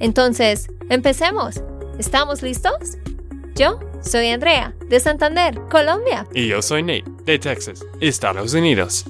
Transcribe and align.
Entonces, 0.00 0.68
empecemos. 0.90 1.62
¿Estamos 1.98 2.42
listos? 2.42 2.98
Yo 3.54 3.78
soy 4.02 4.28
Andrea, 4.28 4.74
de 4.88 4.98
Santander, 4.98 5.60
Colombia. 5.70 6.26
Y 6.34 6.48
yo 6.48 6.60
soy 6.60 6.82
Nate, 6.82 7.04
de 7.24 7.38
Texas, 7.38 7.84
Estados 8.00 8.54
Unidos. 8.54 9.04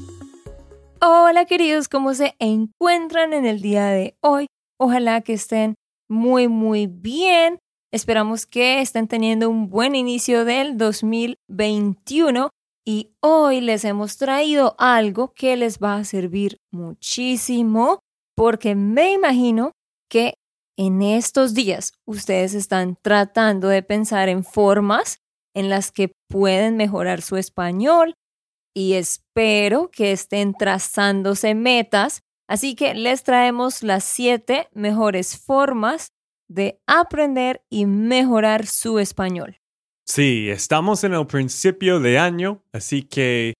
Hola 1.01 1.45
queridos, 1.47 1.89
¿cómo 1.89 2.15
se 2.15 2.35
encuentran 2.39 3.33
en 3.33 3.47
el 3.47 3.61
día 3.61 3.87
de 3.87 4.17
hoy? 4.21 4.47
Ojalá 4.79 5.23
que 5.23 5.33
estén 5.35 5.75
muy, 6.09 6.49
muy 6.49 6.87
bien. 6.87 7.59
Esperamos 7.93 8.47
que 8.47 8.81
estén 8.81 9.09
teniendo 9.09 9.49
un 9.49 9.69
buen 9.69 9.95
inicio 9.95 10.45
del 10.45 10.77
2021 10.77 12.51
y 12.87 13.11
hoy 13.21 13.61
les 13.61 13.85
hemos 13.85 14.17
traído 14.19 14.75
algo 14.79 15.33
que 15.35 15.57
les 15.57 15.79
va 15.79 15.97
a 15.97 16.05
servir 16.05 16.59
muchísimo 16.71 18.01
porque 18.37 18.75
me 18.75 19.13
imagino 19.13 19.73
que 20.11 20.35
en 20.77 21.03
estos 21.03 21.55
días 21.55 21.93
ustedes 22.05 22.55
están 22.55 22.97
tratando 23.01 23.69
de 23.69 23.83
pensar 23.83 24.29
en 24.29 24.45
formas 24.45 25.21
en 25.55 25.69
las 25.69 25.93
que 25.93 26.13
pueden 26.29 26.77
mejorar 26.77 27.23
su 27.23 27.37
español 27.37 28.15
y 28.75 28.95
espero 28.95 29.91
que 29.91 30.13
estén 30.13 30.53
trazándose 30.55 31.55
metas. 31.55 32.23
Así 32.49 32.75
que 32.75 32.95
les 32.95 33.23
traemos 33.23 33.83
las 33.83 34.05
siete 34.05 34.69
mejores 34.73 35.39
formas 35.39 36.09
de 36.49 36.81
aprender 36.87 37.63
y 37.71 37.87
mejorar 37.87 38.67
su 38.67 38.99
español. 38.99 39.61
Sí, 40.07 40.51
estamos 40.51 41.05
en 41.05 41.15
el 41.15 41.27
principio 41.27 42.01
de 42.01 42.19
año, 42.19 42.63
así 42.73 43.03
que 43.03 43.55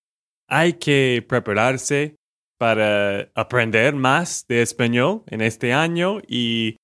hay 0.49 0.75
que 0.75 1.25
prepararse 1.27 2.17
para 2.59 3.31
aprender 3.35 3.95
más 3.95 4.45
de 4.49 4.61
español 4.61 5.23
en 5.29 5.41
este 5.41 5.73
año 5.73 6.21
y 6.29 6.77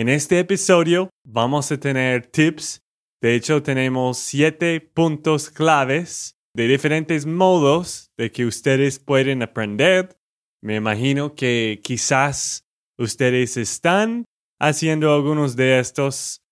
en 0.00 0.08
este 0.08 0.38
episodio 0.38 1.10
vamos 1.24 1.72
a 1.72 1.76
tener 1.76 2.24
tips. 2.28 2.84
De 3.20 3.34
hecho, 3.34 3.64
tenemos 3.64 4.18
siete 4.18 4.80
puntos 4.80 5.50
claves 5.50 6.36
de 6.54 6.68
diferentes 6.68 7.26
modos 7.26 8.12
de 8.16 8.30
que 8.30 8.46
ustedes 8.46 9.00
pueden 9.00 9.42
aprender. 9.42 10.16
Me 10.62 10.76
imagino 10.76 11.34
que 11.34 11.80
quizás 11.82 12.62
ustedes 12.96 13.56
están 13.56 14.24
haciendo 14.60 15.12
algunos 15.12 15.56
de 15.56 15.80
estos 15.80 16.42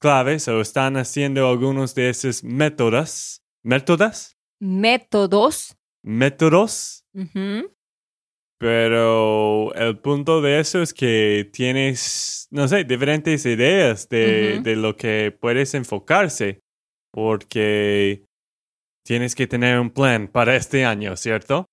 claves 0.00 0.48
o 0.48 0.60
están 0.60 0.96
haciendo 0.96 1.48
algunos 1.48 1.94
de 1.94 2.10
esos 2.10 2.42
métodos. 2.42 3.42
¿Métodos? 3.62 4.36
Métodos. 4.58 5.76
Métodos. 6.02 7.04
Pero 8.58 9.72
el 9.74 9.98
punto 9.98 10.40
de 10.40 10.58
eso 10.58 10.82
es 10.82 10.92
que 10.92 11.48
tienes, 11.52 12.48
no 12.50 12.66
sé, 12.66 12.82
diferentes 12.84 13.46
ideas 13.46 14.08
de, 14.08 14.60
de 14.60 14.74
lo 14.74 14.96
que 14.96 15.36
puedes 15.38 15.74
enfocarse, 15.74 16.60
porque 17.12 18.24
tienes 19.04 19.36
que 19.36 19.46
tener 19.46 19.78
un 19.78 19.90
plan 19.90 20.26
para 20.28 20.56
este 20.56 20.84
año, 20.84 21.16
¿cierto? 21.16 21.66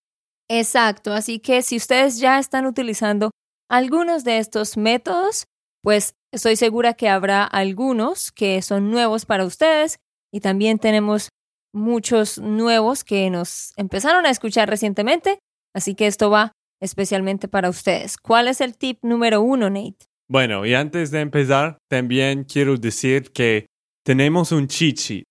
Exacto, 0.47 1.12
así 1.12 1.40
que 1.40 1.63
si 1.63 1.75
ustedes 1.75 2.19
ya 2.19 2.38
están 2.38 2.68
utilizando 2.68 3.31
algunos 3.69 4.24
de 4.24 4.38
estos 4.38 4.78
métodos, 4.78 5.45
pues 5.84 6.13
estoy 6.31 6.56
segura 6.56 6.94
que 6.94 7.09
habrá 7.09 7.44
algunos 7.44 8.31
que 8.31 8.62
son 8.62 8.91
nuevos 8.91 9.25
para 9.25 9.45
ustedes 9.45 9.97
y 10.31 10.40
también 10.40 10.78
tenemos 10.78 11.29
muchos 11.74 12.38
nuevos 12.38 13.03
que 13.03 13.29
nos 13.29 13.74
empezaron 13.75 14.25
a 14.25 14.29
escuchar 14.29 14.69
recientemente, 14.69 15.40
así 15.74 15.95
que 15.95 16.07
esto 16.07 16.29
va 16.29 16.51
especialmente 16.85 17.47
para 17.47 17.69
ustedes. 17.69 18.18
¿Cuál 18.18 18.47
es 18.47 18.62
el 18.62 18.78
tip 18.78 19.00
número 19.03 19.41
uno, 19.41 19.69
Nate? 19.69 20.07
Bueno, 20.28 20.66
y 20.66 20.73
antes 20.73 21.12
de 21.12 21.19
empezar, 21.19 21.78
también 21.90 22.46
quiero 22.46 22.78
decir 22.78 23.31
que 23.31 23.68
tenemos 24.03 24.51
un 24.51 24.68
cheat 24.68 24.97
sheet. 24.97 25.24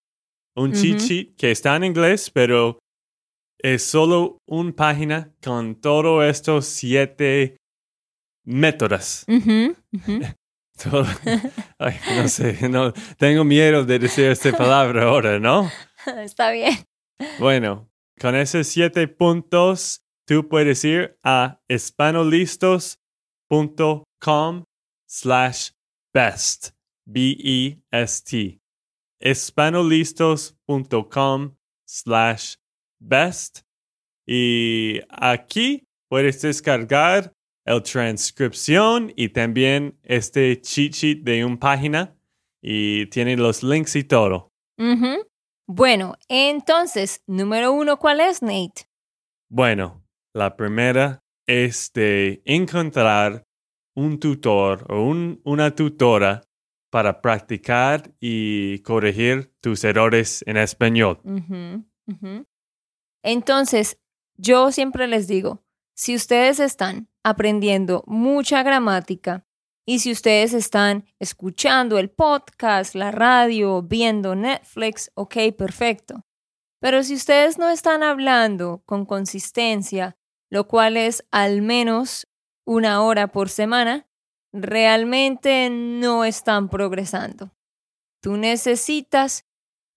Un 0.56 0.72
cheat 0.72 1.00
sheet 1.00 1.34
que 1.36 1.50
está 1.50 1.74
en 1.74 1.82
inglés, 1.84 2.30
pero 2.30 2.78
es 3.58 3.82
solo 3.82 4.38
una 4.46 4.72
página 4.72 5.32
con 5.42 5.80
todos 5.80 6.24
estos 6.24 6.66
siete 6.66 7.56
métodos. 8.44 9.24
no 9.28 9.74
sé, 12.28 12.68
no, 12.68 12.92
tengo 13.16 13.44
miedo 13.44 13.84
de 13.84 13.98
decir 13.98 14.26
esta 14.26 14.56
palabra 14.56 15.04
ahora, 15.04 15.40
¿no? 15.40 15.68
Está 16.22 16.50
bien. 16.50 16.74
Bueno, 17.38 17.88
con 18.20 18.36
esos 18.36 18.66
siete 18.66 19.08
puntos 19.08 20.03
tú 20.26 20.48
puedes 20.48 20.84
ir 20.84 21.16
a 21.22 21.60
espanolistos.com 21.68 24.64
slash 25.06 25.70
best, 26.12 26.70
B-E-S-T. 27.06 28.60
espanolistos.com 29.20 31.54
slash 31.86 32.56
best. 33.00 33.60
Y 34.26 35.00
aquí 35.10 35.86
puedes 36.08 36.42
descargar 36.42 37.32
el 37.64 37.82
transcripción 37.82 39.12
y 39.16 39.30
también 39.30 39.98
este 40.02 40.60
cheat 40.60 40.92
sheet 40.92 41.22
de 41.22 41.44
una 41.44 41.58
página 41.58 42.14
y 42.62 43.06
tiene 43.06 43.36
los 43.36 43.62
links 43.62 43.96
y 43.96 44.04
todo. 44.04 44.52
Bueno, 45.66 46.14
entonces, 46.28 47.22
número 47.26 47.72
uno, 47.72 47.98
¿cuál 47.98 48.20
es, 48.20 48.42
Nate? 48.42 48.86
Bueno, 49.48 50.03
la 50.34 50.56
primera 50.56 51.22
es 51.46 51.92
de 51.94 52.42
encontrar 52.44 53.46
un 53.94 54.18
tutor 54.18 54.84
o 54.90 55.02
una 55.44 55.74
tutora 55.74 56.42
para 56.90 57.20
practicar 57.20 58.12
y 58.20 58.80
corregir 58.80 59.52
tus 59.60 59.84
errores 59.84 60.42
en 60.46 60.56
español. 60.56 61.20
Entonces, 63.22 63.98
yo 64.36 64.72
siempre 64.72 65.06
les 65.06 65.28
digo, 65.28 65.64
si 65.94 66.16
ustedes 66.16 66.58
están 66.58 67.08
aprendiendo 67.22 68.02
mucha 68.06 68.62
gramática 68.64 69.46
y 69.86 70.00
si 70.00 70.10
ustedes 70.10 70.52
están 70.52 71.04
escuchando 71.20 71.98
el 71.98 72.10
podcast, 72.10 72.94
la 72.96 73.12
radio, 73.12 73.82
viendo 73.82 74.34
Netflix, 74.34 75.10
ok, 75.14 75.36
perfecto. 75.56 76.24
Pero 76.80 77.02
si 77.02 77.14
ustedes 77.14 77.58
no 77.58 77.68
están 77.70 78.02
hablando 78.02 78.82
con 78.84 79.06
consistencia 79.06 80.16
lo 80.50 80.68
cual 80.68 80.96
es 80.96 81.24
al 81.30 81.62
menos 81.62 82.26
una 82.64 83.02
hora 83.02 83.28
por 83.28 83.48
semana, 83.48 84.06
realmente 84.52 85.68
no 85.70 86.24
están 86.24 86.68
progresando. 86.68 87.52
Tú 88.20 88.36
necesitas 88.36 89.44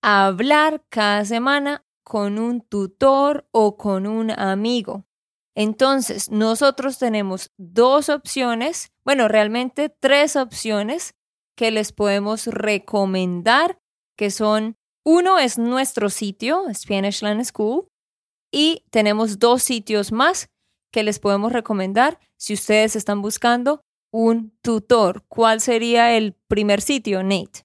hablar 0.02 0.84
cada 0.90 1.24
semana 1.26 1.86
con 2.04 2.40
un 2.40 2.62
tutor 2.62 3.48
o 3.52 3.78
con 3.78 4.08
un 4.08 4.32
amigo. 4.32 5.06
Entonces, 5.56 6.30
nosotros 6.30 7.00
tenemos 7.00 7.52
dos 7.58 8.10
opciones, 8.10 8.92
bueno, 9.04 9.28
realmente 9.28 9.90
tres 9.90 10.36
opciones 10.36 11.16
que 11.56 11.72
les 11.72 11.92
podemos 11.92 12.48
recomendar, 12.48 13.80
que 14.16 14.30
son, 14.30 14.78
uno 15.04 15.40
es 15.40 15.58
nuestro 15.58 16.10
sitio, 16.10 16.64
Spanish 16.74 17.22
Land 17.22 17.46
School, 17.46 17.90
y 18.52 18.84
tenemos 18.90 19.40
dos 19.40 19.64
sitios 19.64 20.12
más 20.12 20.50
que 20.92 21.04
les 21.04 21.20
podemos 21.20 21.52
recomendar 21.52 22.20
si 22.38 22.54
ustedes 22.54 22.96
están 22.96 23.22
buscando 23.22 23.82
un 24.12 24.58
tutor. 24.62 25.24
¿Cuál 25.28 25.60
sería 25.62 26.18
el 26.18 26.34
primer 26.48 26.82
sitio, 26.82 27.22
Nate? 27.24 27.62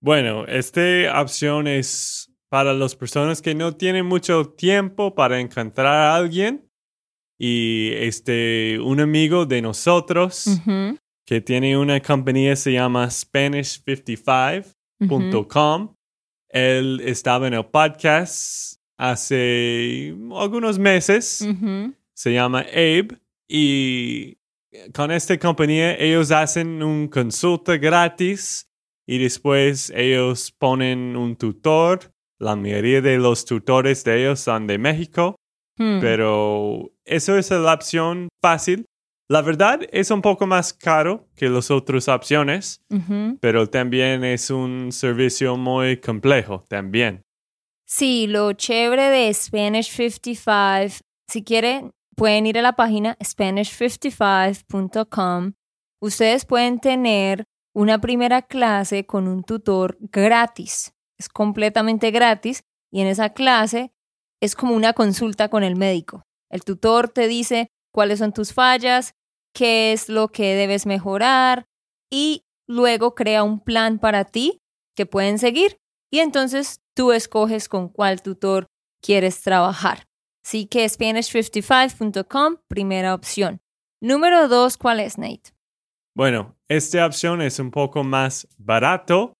Bueno, 0.00 0.46
esta 0.46 1.20
opción 1.20 1.66
es 1.66 2.32
para 2.48 2.72
las 2.72 2.94
personas 2.94 3.42
que 3.42 3.54
no 3.54 3.76
tienen 3.76 4.06
mucho 4.06 4.50
tiempo 4.50 5.14
para 5.14 5.40
encontrar 5.40 5.94
a 5.94 6.14
alguien. 6.14 6.70
Y 7.38 7.90
este, 7.94 8.78
un 8.80 9.00
amigo 9.00 9.44
de 9.46 9.62
nosotros 9.62 10.60
que 11.24 11.40
tiene 11.40 11.78
una 11.78 12.00
compañía 12.00 12.56
se 12.56 12.72
llama 12.72 13.06
Spanish55.com. 13.06 15.94
Él 16.48 17.00
estaba 17.04 17.46
en 17.46 17.54
el 17.54 17.66
podcast 17.66 18.77
hace 18.98 20.14
algunos 20.34 20.78
meses. 20.78 21.46
Se 22.14 22.32
llama 22.32 22.66
Abe 22.72 23.18
y 23.48 24.36
con 24.92 25.10
esta 25.10 25.38
compañía 25.38 25.94
ellos 25.96 26.30
hacen 26.30 26.82
un 26.82 27.08
consulta 27.08 27.76
gratis 27.78 28.68
y 29.06 29.18
después 29.18 29.90
ellos 29.94 30.52
ponen 30.52 31.16
un 31.16 31.36
tutor. 31.36 32.12
La 32.40 32.54
mayoría 32.56 33.00
de 33.00 33.18
los 33.18 33.44
tutores 33.44 34.04
de 34.04 34.20
ellos 34.20 34.40
son 34.40 34.66
de 34.66 34.78
México, 34.78 35.36
Hmm. 35.78 36.00
pero 36.00 36.90
eso 37.04 37.38
es 37.38 37.50
la 37.52 37.72
opción 37.72 38.28
fácil. 38.42 38.84
La 39.30 39.42
verdad 39.42 39.80
es 39.92 40.10
un 40.10 40.22
poco 40.22 40.46
más 40.46 40.72
caro 40.72 41.28
que 41.36 41.48
las 41.48 41.70
otras 41.70 42.08
opciones, 42.08 42.82
pero 43.40 43.68
también 43.68 44.24
es 44.24 44.50
un 44.50 44.90
servicio 44.90 45.56
muy 45.56 45.98
complejo 45.98 46.64
también. 46.68 47.22
Sí, 47.90 48.26
lo 48.26 48.52
chévere 48.52 49.04
de 49.04 49.32
Spanish 49.32 49.90
55, 49.90 50.98
si 51.26 51.42
quieren, 51.42 51.92
pueden 52.16 52.44
ir 52.44 52.58
a 52.58 52.62
la 52.62 52.76
página 52.76 53.16
spanish55.com. 53.16 55.54
Ustedes 56.02 56.44
pueden 56.44 56.80
tener 56.80 57.44
una 57.74 57.98
primera 57.98 58.42
clase 58.42 59.06
con 59.06 59.26
un 59.26 59.42
tutor 59.42 59.96
gratis. 60.00 60.92
Es 61.18 61.30
completamente 61.30 62.10
gratis 62.10 62.62
y 62.92 63.00
en 63.00 63.06
esa 63.06 63.30
clase 63.30 63.90
es 64.42 64.54
como 64.54 64.74
una 64.74 64.92
consulta 64.92 65.48
con 65.48 65.64
el 65.64 65.76
médico. 65.76 66.24
El 66.50 66.64
tutor 66.64 67.08
te 67.08 67.26
dice 67.26 67.70
cuáles 67.90 68.18
son 68.18 68.34
tus 68.34 68.52
fallas, 68.52 69.14
qué 69.54 69.94
es 69.94 70.10
lo 70.10 70.28
que 70.28 70.54
debes 70.54 70.84
mejorar 70.84 71.64
y 72.10 72.44
luego 72.68 73.14
crea 73.14 73.44
un 73.44 73.60
plan 73.60 73.98
para 73.98 74.26
ti 74.26 74.60
que 74.94 75.06
pueden 75.06 75.38
seguir 75.38 75.78
y 76.10 76.20
entonces 76.20 76.80
tú 76.94 77.12
escoges 77.12 77.68
con 77.68 77.88
cuál 77.88 78.22
tutor 78.22 78.66
quieres 79.00 79.42
trabajar. 79.42 80.04
Así 80.44 80.66
que 80.66 80.86
Spanish55.com, 80.86 82.56
primera 82.68 83.14
opción. 83.14 83.60
Número 84.00 84.48
dos, 84.48 84.76
¿cuál 84.76 85.00
es, 85.00 85.18
Nate? 85.18 85.52
Bueno, 86.14 86.56
esta 86.68 87.06
opción 87.06 87.42
es 87.42 87.58
un 87.58 87.70
poco 87.70 88.02
más 88.02 88.48
barato 88.56 89.34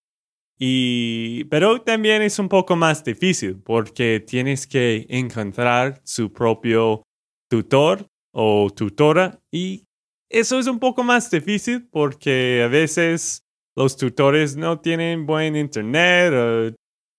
y 0.59 1.45
pero 1.45 1.81
también 1.83 2.23
es 2.23 2.39
un 2.39 2.49
poco 2.49 2.77
más 2.77 3.05
difícil 3.05 3.61
porque 3.63 4.21
tienes 4.21 4.67
que 4.67 5.07
encontrar 5.09 6.01
su 6.05 6.33
propio 6.33 7.03
tutor 7.49 8.07
o 8.33 8.69
tutora 8.71 9.41
y 9.53 9.85
eso 10.31 10.59
es 10.59 10.67
un 10.67 10.79
poco 10.79 11.03
más 11.05 11.31
difícil 11.31 11.89
porque 11.89 12.63
a 12.65 12.69
veces 12.69 13.45
los 13.79 13.97
tutores 13.97 14.57
no 14.57 14.81
tienen 14.81 15.25
buen 15.25 15.55
internet 15.55 16.35
o 16.35 16.75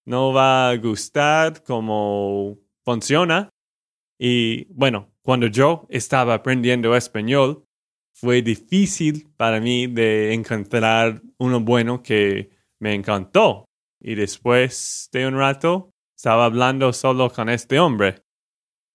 no 0.06 0.33
va 0.33 0.71
a 0.71 0.75
gustar 0.75 1.63
cómo 1.63 2.57
funciona. 2.83 3.50
Y 4.19 4.65
bueno, 4.65 5.09
cuando 5.21 5.47
yo 5.47 5.88
estaba 5.89 6.33
aprendiendo 6.33 6.94
español, 6.97 7.63
fue 8.13 8.41
difícil 8.41 9.29
para 9.38 9.61
mí 9.61 9.88
de 9.88 10.33
encontrar 10.33 11.21
uno 11.38 11.61
bueno 11.61 12.03
que 12.03 12.50
me 12.79 12.94
encantó. 12.94 13.63
Y 14.01 14.15
después 14.15 15.07
de 15.13 15.27
un 15.27 15.38
rato 15.38 15.91
estaba 16.17 16.44
hablando 16.44 16.91
solo 16.91 17.29
con 17.31 17.47
este 17.47 17.79
hombre. 17.79 18.21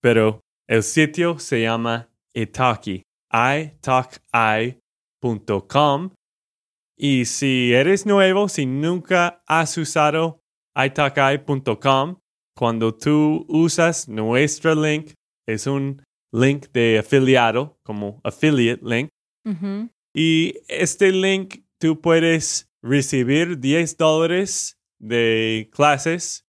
Pero 0.02 0.42
el 0.68 0.82
sitio 0.82 1.38
se 1.38 1.62
llama 1.62 2.10
Italki, 2.34 3.04
italki.com. 3.32 4.50
Y 6.96 7.24
si 7.24 7.72
eres 7.72 8.06
nuevo, 8.06 8.48
si 8.48 8.66
nunca 8.66 9.42
has 9.46 9.76
usado 9.76 10.42
italki.com, 10.76 12.20
cuando 12.56 12.94
tú 12.94 13.44
usas 13.48 14.08
nuestro 14.08 14.74
link, 14.74 15.12
es 15.46 15.66
un 15.66 16.02
link 16.32 16.68
de 16.72 16.98
afiliado, 16.98 17.78
como 17.82 18.20
affiliate 18.22 18.82
link. 18.84 19.08
Y 20.14 20.54
este 20.68 21.10
link 21.10 21.64
tú 21.80 22.00
puedes 22.00 22.70
recibir 22.82 23.58
10 23.58 23.96
dólares 23.96 24.78
de 25.00 25.68
clases 25.72 26.46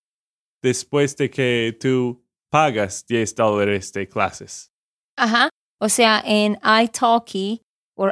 después 0.61 1.17
de 1.17 1.29
que 1.29 1.75
tú 1.79 2.23
pagas 2.51 3.05
10 3.07 3.35
dólares 3.35 3.91
de 3.93 4.07
clases. 4.07 4.71
Ajá. 5.17 5.49
O 5.81 5.89
sea, 5.89 6.23
en 6.25 6.57
italki 6.63 7.61
o 7.97 8.07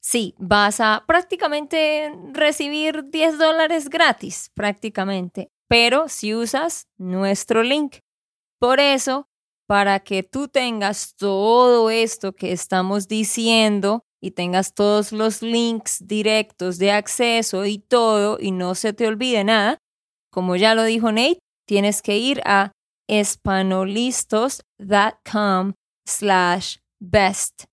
sí, 0.00 0.34
vas 0.38 0.80
a 0.80 1.04
prácticamente 1.06 2.12
recibir 2.32 3.10
10 3.10 3.38
dólares 3.38 3.88
gratis, 3.88 4.50
prácticamente, 4.54 5.50
pero 5.68 6.08
si 6.08 6.34
usas 6.34 6.88
nuestro 6.98 7.62
link. 7.62 7.98
Por 8.58 8.80
eso, 8.80 9.28
para 9.68 10.00
que 10.00 10.22
tú 10.22 10.48
tengas 10.48 11.14
todo 11.14 11.90
esto 11.90 12.34
que 12.34 12.52
estamos 12.52 13.06
diciendo 13.06 14.02
y 14.20 14.32
tengas 14.32 14.74
todos 14.74 15.12
los 15.12 15.42
links 15.42 16.04
directos 16.06 16.78
de 16.78 16.90
acceso 16.90 17.66
y 17.66 17.78
todo 17.78 18.38
y 18.40 18.50
no 18.50 18.74
se 18.74 18.92
te 18.92 19.06
olvide 19.06 19.44
nada, 19.44 19.78
como 20.32 20.56
ya 20.56 20.74
lo 20.74 20.82
dijo 20.84 21.12
Nate, 21.12 21.38
tienes 21.66 22.02
que 22.02 22.16
ir 22.16 22.40
a 22.44 22.72
espanolistos.com 23.08 25.72
slash 26.06 26.76
best. 27.00 27.64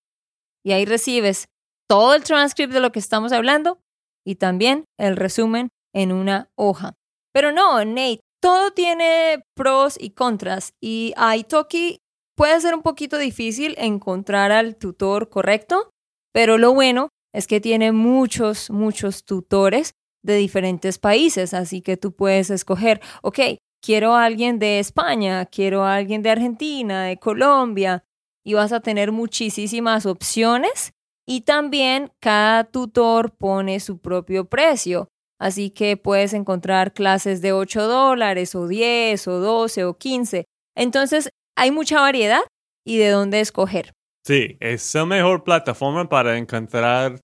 Y 0.66 0.72
ahí 0.72 0.86
recibes 0.86 1.46
todo 1.88 2.16
el 2.16 2.24
transcript 2.24 2.74
de 2.74 2.80
lo 2.80 2.92
que 2.92 3.00
estamos 3.00 3.32
hablando 3.32 3.80
y 4.26 4.36
también 4.36 4.86
el 5.00 5.16
resumen 5.16 5.70
en 5.94 6.12
una 6.12 6.50
hoja. 6.58 6.94
Pero 7.34 7.52
no, 7.52 7.84
Nate, 7.86 8.22
todo 8.42 8.72
tiene 8.72 9.44
pros 9.56 9.96
y 10.00 10.12
contras 10.12 10.74
y 10.82 11.14
Italki 11.18 12.00
puede 12.36 12.60
ser 12.60 12.74
un 12.74 12.82
poquito 12.82 13.18
difícil 13.18 13.76
encontrar 13.78 14.52
al 14.52 14.76
tutor 14.76 15.30
correcto, 15.30 15.90
pero 16.34 16.58
lo 16.58 16.74
bueno 16.74 17.10
es 17.34 17.48
que 17.48 17.62
tiene 17.62 17.92
muchos, 17.92 18.70
muchos 18.70 19.26
tutores 19.26 19.92
de 20.24 20.36
diferentes 20.38 20.98
países, 20.98 21.54
así 21.54 21.82
que 21.82 21.98
tú 21.98 22.14
puedes 22.16 22.50
escoger, 22.50 23.02
ok, 23.22 23.40
quiero 23.82 24.16
a 24.16 24.26
alguien 24.26 24.58
de 24.58 24.80
España, 24.80 25.46
quiero 25.46 25.84
a 25.84 25.96
alguien 25.96 26.24
de 26.24 26.32
Argentina, 26.32 27.04
de 27.04 27.18
Colombia, 27.18 28.04
y 28.46 28.54
vas 28.54 28.72
a 28.72 28.80
tener 28.80 29.12
muchísimas 29.12 30.06
opciones. 30.06 30.94
Y 31.28 31.42
también 31.42 32.12
cada 32.20 32.66
tutor 32.66 33.36
pone 33.36 33.80
su 33.80 33.98
propio 33.98 34.46
precio. 34.46 35.10
Así 35.40 35.72
que 35.72 35.98
puedes 35.98 36.34
encontrar 36.34 36.94
clases 36.94 37.42
de 37.42 37.52
8 37.52 37.88
dólares 37.88 38.56
o 38.56 38.68
10 38.68 39.28
o 39.28 39.40
12 39.40 39.86
o 39.86 39.98
15. 39.98 40.46
Entonces 40.78 41.30
hay 41.58 41.72
mucha 41.72 42.00
variedad 42.00 42.42
y 42.86 42.98
de 42.98 43.10
dónde 43.10 43.40
escoger. 43.40 43.92
Sí, 44.26 44.58
es 44.60 44.94
la 44.94 45.06
mejor 45.06 45.44
plataforma 45.44 46.08
para 46.08 46.38
encontrar 46.38 47.20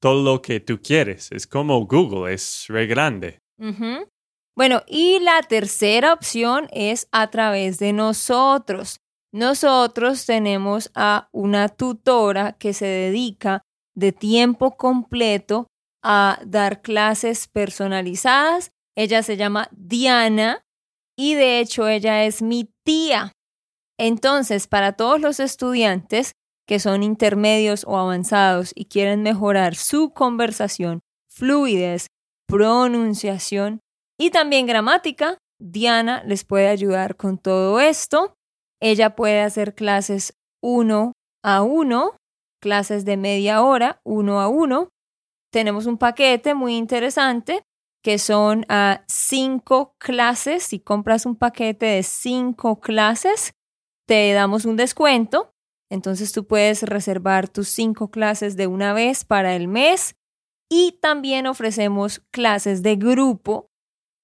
todo 0.00 0.22
lo 0.22 0.42
que 0.42 0.60
tú 0.60 0.80
quieres. 0.82 1.30
Es 1.30 1.46
como 1.46 1.86
Google, 1.86 2.32
es 2.32 2.64
re 2.68 2.86
grande. 2.86 3.38
Bueno, 4.56 4.82
y 4.86 5.20
la 5.20 5.42
tercera 5.42 6.12
opción 6.12 6.68
es 6.72 7.06
a 7.12 7.30
través 7.30 7.78
de 7.78 7.92
nosotros. 7.92 8.98
Nosotros 9.32 10.26
tenemos 10.26 10.90
a 10.94 11.28
una 11.32 11.68
tutora 11.70 12.52
que 12.52 12.74
se 12.74 12.86
dedica 12.86 13.62
de 13.94 14.12
tiempo 14.12 14.76
completo 14.76 15.66
a 16.02 16.40
dar 16.44 16.82
clases 16.82 17.48
personalizadas. 17.48 18.72
Ella 18.96 19.22
se 19.22 19.36
llama 19.36 19.68
Diana 19.72 20.62
y 21.16 21.34
de 21.34 21.60
hecho 21.60 21.88
ella 21.88 22.24
es 22.24 22.42
mi 22.42 22.70
tía. 22.84 23.32
Entonces, 23.98 24.66
para 24.66 24.94
todos 24.94 25.20
los 25.20 25.40
estudiantes 25.40 26.32
que 26.66 26.78
son 26.78 27.02
intermedios 27.02 27.84
o 27.86 27.98
avanzados 27.98 28.72
y 28.74 28.86
quieren 28.86 29.22
mejorar 29.22 29.76
su 29.76 30.12
conversación, 30.12 31.00
fluidez, 31.30 32.06
pronunciación 32.46 33.80
y 34.18 34.30
también 34.30 34.66
gramática, 34.66 35.38
Diana 35.58 36.22
les 36.24 36.44
puede 36.44 36.68
ayudar 36.68 37.16
con 37.16 37.38
todo 37.38 37.80
esto. 37.80 38.34
Ella 38.82 39.14
puede 39.14 39.40
hacer 39.42 39.76
clases 39.76 40.34
uno 40.60 41.12
a 41.44 41.62
uno, 41.62 42.16
clases 42.60 43.04
de 43.04 43.16
media 43.16 43.62
hora, 43.62 44.00
uno 44.04 44.40
a 44.40 44.48
uno. 44.48 44.88
Tenemos 45.52 45.86
un 45.86 45.98
paquete 45.98 46.54
muy 46.54 46.76
interesante 46.76 47.62
que 48.02 48.18
son 48.18 48.66
a 48.68 49.04
cinco 49.06 49.94
clases. 49.98 50.64
Si 50.64 50.80
compras 50.80 51.26
un 51.26 51.36
paquete 51.36 51.86
de 51.86 52.02
cinco 52.02 52.80
clases, 52.80 53.52
te 54.08 54.32
damos 54.32 54.64
un 54.64 54.76
descuento. 54.76 55.52
Entonces 55.88 56.32
tú 56.32 56.48
puedes 56.48 56.82
reservar 56.82 57.48
tus 57.48 57.68
cinco 57.68 58.10
clases 58.10 58.56
de 58.56 58.66
una 58.66 58.94
vez 58.94 59.24
para 59.24 59.54
el 59.54 59.68
mes 59.68 60.16
y 60.68 60.98
también 61.00 61.46
ofrecemos 61.46 62.20
clases 62.32 62.82
de 62.82 62.96
grupo 62.96 63.68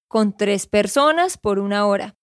con 0.09 0.35
tres 0.35 0.67
personas 0.67 1.37
por 1.37 1.59
una 1.59 1.85
hora. 1.87 2.18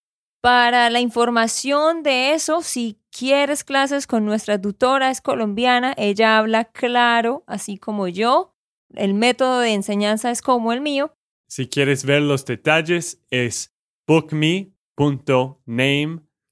Para 0.47 0.91
la 0.91 1.01
información 1.01 2.05
de 2.05 2.33
eso, 2.33 2.63
si 2.63 3.01
quieres 3.11 3.65
clases 3.65 4.07
con 4.07 4.25
nuestra 4.25 4.61
tutora, 4.61 5.11
es 5.11 5.21
colombiana, 5.21 5.93
ella 5.97 6.39
habla 6.39 6.67
claro, 6.67 7.43
así 7.49 7.79
como 7.79 8.07
yo. 8.07 8.55
El 8.95 9.15
método 9.15 9.59
de 9.59 9.75
enseñanza 9.75 10.31
es 10.31 10.43
como 10.43 10.73
el 10.73 10.81
mío. 10.81 11.13
Si 11.49 11.67
quieres 11.67 12.05
ver 12.05 12.23
los 12.23 12.45
detalles, 12.45 13.21
es 13.29 13.75
bookme.name 14.07 14.69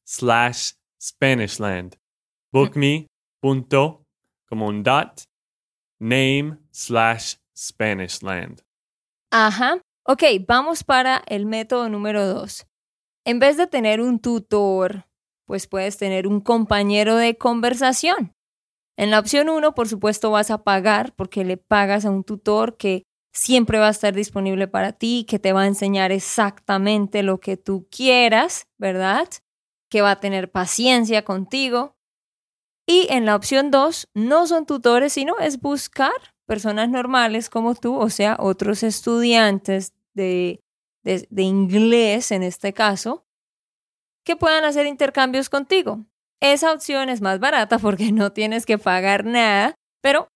slash 0.02 0.72
Spanishland. 1.00 1.96
Bookme 2.52 3.06
punto 3.40 4.04
como 4.48 4.66
un 4.66 4.82
dot 4.82 5.22
name 6.00 6.58
slash 6.72 7.36
Spanishland. 7.56 8.60
Ajá. 9.30 9.80
Ok, 10.02 10.24
vamos 10.48 10.82
para 10.82 11.22
el 11.28 11.46
método 11.46 11.88
número 11.88 12.26
dos. 12.26 12.66
En 13.26 13.38
vez 13.38 13.56
de 13.56 13.66
tener 13.66 14.00
un 14.00 14.18
tutor, 14.18 15.06
pues 15.46 15.66
puedes 15.66 15.96
tener 15.96 16.26
un 16.26 16.40
compañero 16.40 17.16
de 17.16 17.36
conversación. 17.36 18.32
En 18.96 19.10
la 19.10 19.18
opción 19.18 19.48
1, 19.48 19.74
por 19.74 19.88
supuesto, 19.88 20.30
vas 20.30 20.50
a 20.50 20.62
pagar 20.62 21.14
porque 21.16 21.44
le 21.44 21.56
pagas 21.56 22.04
a 22.04 22.10
un 22.10 22.22
tutor 22.22 22.76
que 22.76 23.04
siempre 23.32 23.78
va 23.78 23.88
a 23.88 23.90
estar 23.90 24.14
disponible 24.14 24.68
para 24.68 24.92
ti, 24.92 25.26
que 25.28 25.38
te 25.38 25.52
va 25.52 25.62
a 25.62 25.66
enseñar 25.66 26.12
exactamente 26.12 27.22
lo 27.22 27.40
que 27.40 27.56
tú 27.56 27.88
quieras, 27.90 28.68
¿verdad? 28.78 29.28
Que 29.90 30.02
va 30.02 30.12
a 30.12 30.20
tener 30.20 30.52
paciencia 30.52 31.24
contigo. 31.24 31.96
Y 32.86 33.08
en 33.10 33.24
la 33.24 33.34
opción 33.34 33.70
2, 33.70 34.08
no 34.14 34.46
son 34.46 34.66
tutores, 34.66 35.14
sino 35.14 35.38
es 35.38 35.60
buscar 35.60 36.12
personas 36.46 36.90
normales 36.90 37.48
como 37.48 37.74
tú, 37.74 37.96
o 37.96 38.10
sea, 38.10 38.36
otros 38.38 38.82
estudiantes 38.82 39.94
de, 40.12 40.63
de, 41.04 41.42
inglés 41.42 42.32
en 42.32 42.42
este 42.42 42.72
caso, 42.72 43.24
que 44.24 44.36
puedan 44.36 44.64
hacer 44.64 44.86
intercambios 44.86 45.50
contigo. 45.50 46.04
Esa 46.40 46.72
opción 46.72 47.08
es 47.08 47.20
más 47.20 47.38
barata 47.38 47.78
porque 47.78 48.12
no 48.12 48.32
tienes 48.32 48.66
que 48.66 48.78
pagar 48.78 49.24
nada, 49.24 49.74
pero 50.02 50.28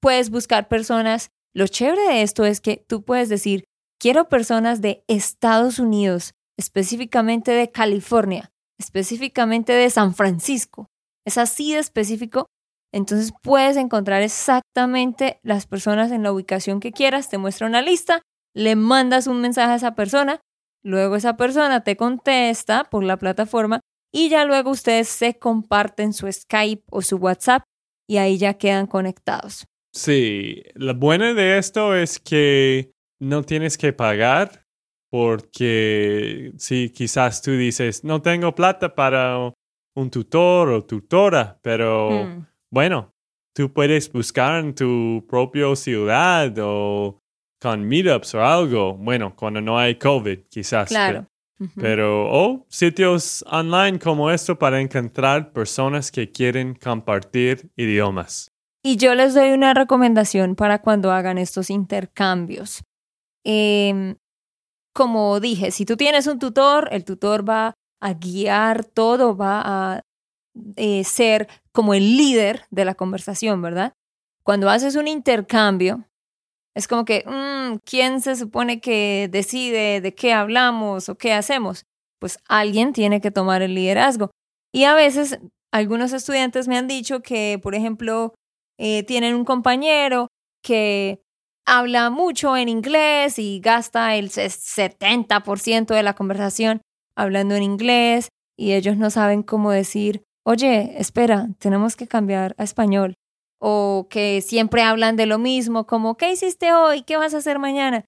puedes 0.00 0.30
buscar 0.30 0.68
personas. 0.68 1.30
Lo 1.54 1.66
chévere 1.66 2.02
de 2.08 2.22
esto 2.22 2.44
es 2.44 2.60
que 2.60 2.84
tú 2.88 3.04
puedes 3.04 3.28
decir, 3.28 3.64
quiero 3.98 4.28
personas 4.28 4.80
de 4.80 5.04
Estados 5.08 5.78
Unidos, 5.78 6.34
específicamente 6.58 7.52
de 7.52 7.70
California 7.70 8.52
específicamente 8.78 9.72
de 9.72 9.90
San 9.90 10.14
Francisco. 10.14 10.86
Es 11.26 11.36
así 11.36 11.74
de 11.74 11.80
específico. 11.80 12.46
Entonces 12.92 13.32
puedes 13.42 13.76
encontrar 13.76 14.22
exactamente 14.22 15.40
las 15.42 15.66
personas 15.66 16.10
en 16.10 16.22
la 16.22 16.32
ubicación 16.32 16.80
que 16.80 16.92
quieras, 16.92 17.28
te 17.28 17.38
muestra 17.38 17.66
una 17.66 17.82
lista, 17.82 18.22
le 18.54 18.76
mandas 18.76 19.26
un 19.26 19.40
mensaje 19.40 19.72
a 19.72 19.76
esa 19.76 19.94
persona, 19.94 20.40
luego 20.82 21.16
esa 21.16 21.36
persona 21.36 21.84
te 21.84 21.96
contesta 21.96 22.84
por 22.84 23.04
la 23.04 23.18
plataforma 23.18 23.80
y 24.12 24.30
ya 24.30 24.44
luego 24.44 24.70
ustedes 24.70 25.08
se 25.08 25.38
comparten 25.38 26.12
su 26.12 26.30
Skype 26.30 26.84
o 26.90 27.02
su 27.02 27.16
WhatsApp 27.16 27.62
y 28.08 28.16
ahí 28.16 28.38
ya 28.38 28.54
quedan 28.54 28.86
conectados. 28.86 29.66
Sí, 29.92 30.62
lo 30.74 30.94
bueno 30.94 31.34
de 31.34 31.58
esto 31.58 31.94
es 31.94 32.18
que 32.18 32.92
no 33.20 33.42
tienes 33.42 33.76
que 33.76 33.92
pagar 33.92 34.66
porque 35.10 36.52
si 36.58 36.90
quizás 36.90 37.42
tú 37.42 37.52
dices, 37.52 38.04
no 38.04 38.20
tengo 38.22 38.54
plata 38.54 38.94
para 38.94 39.52
un 39.94 40.10
tutor 40.10 40.68
o 40.68 40.84
tutora, 40.84 41.58
pero 41.62 42.24
mm. 42.26 42.46
Bueno, 42.70 43.14
tú 43.54 43.72
puedes 43.72 44.10
buscar 44.12 44.64
en 44.64 44.74
tu 44.74 45.24
propia 45.28 45.74
ciudad 45.76 46.54
o 46.58 47.18
con 47.60 47.84
meetups 47.86 48.34
o 48.34 48.44
algo, 48.44 48.94
bueno, 48.94 49.34
cuando 49.34 49.60
no 49.60 49.78
hay 49.78 49.96
COVID, 49.96 50.40
quizás. 50.48 50.88
Claro. 50.88 51.26
Pero, 51.74 52.30
o 52.30 52.66
sitios 52.68 53.44
online 53.50 53.98
como 53.98 54.30
esto 54.30 54.56
para 54.56 54.80
encontrar 54.80 55.52
personas 55.52 56.12
que 56.12 56.30
quieren 56.30 56.74
compartir 56.76 57.72
idiomas. 57.74 58.52
Y 58.84 58.96
yo 58.96 59.16
les 59.16 59.34
doy 59.34 59.50
una 59.50 59.74
recomendación 59.74 60.54
para 60.54 60.80
cuando 60.80 61.10
hagan 61.10 61.36
estos 61.36 61.68
intercambios. 61.68 62.84
Eh, 63.44 64.14
como 64.94 65.40
dije, 65.40 65.72
si 65.72 65.84
tú 65.84 65.96
tienes 65.96 66.28
un 66.28 66.38
tutor, 66.38 66.88
el 66.92 67.04
tutor 67.04 67.48
va 67.48 67.74
a 68.00 68.14
guiar 68.14 68.84
todo, 68.84 69.36
va 69.36 69.62
a 69.64 70.02
eh, 70.76 71.04
ser 71.04 71.48
como 71.72 71.94
el 71.94 72.16
líder 72.16 72.64
de 72.70 72.84
la 72.84 72.94
conversación, 72.94 73.62
¿verdad? 73.62 73.92
Cuando 74.42 74.70
haces 74.70 74.96
un 74.96 75.08
intercambio, 75.08 76.04
es 76.74 76.86
como 76.88 77.04
que, 77.04 77.24
mm, 77.26 77.78
¿quién 77.84 78.20
se 78.20 78.36
supone 78.36 78.80
que 78.80 79.28
decide 79.30 80.00
de 80.00 80.14
qué 80.14 80.32
hablamos 80.32 81.08
o 81.08 81.16
qué 81.16 81.32
hacemos? 81.32 81.84
Pues 82.20 82.38
alguien 82.48 82.92
tiene 82.92 83.20
que 83.20 83.30
tomar 83.30 83.62
el 83.62 83.74
liderazgo. 83.74 84.30
Y 84.72 84.84
a 84.84 84.94
veces 84.94 85.40
algunos 85.72 86.12
estudiantes 86.12 86.68
me 86.68 86.76
han 86.76 86.88
dicho 86.88 87.20
que, 87.20 87.58
por 87.62 87.74
ejemplo, 87.74 88.34
eh, 88.78 89.02
tienen 89.02 89.34
un 89.34 89.44
compañero 89.44 90.28
que 90.62 91.20
habla 91.66 92.10
mucho 92.10 92.56
en 92.56 92.68
inglés 92.68 93.38
y 93.38 93.60
gasta 93.60 94.16
el 94.16 94.30
70% 94.30 95.94
de 95.94 96.02
la 96.02 96.14
conversación 96.14 96.80
hablando 97.16 97.54
en 97.56 97.62
inglés 97.62 98.28
y 98.56 98.72
ellos 98.72 98.96
no 98.96 99.10
saben 99.10 99.42
cómo 99.42 99.70
decir, 99.70 100.22
oye, 100.48 100.94
espera, 100.98 101.48
tenemos 101.58 101.94
que 101.94 102.06
cambiar 102.06 102.54
a 102.56 102.64
español. 102.64 103.14
O 103.60 104.06
que 104.08 104.40
siempre 104.40 104.82
hablan 104.82 105.16
de 105.16 105.26
lo 105.26 105.38
mismo, 105.38 105.86
como, 105.86 106.16
¿qué 106.16 106.32
hiciste 106.32 106.72
hoy? 106.72 107.02
¿Qué 107.02 107.16
vas 107.16 107.34
a 107.34 107.38
hacer 107.38 107.58
mañana? 107.58 108.04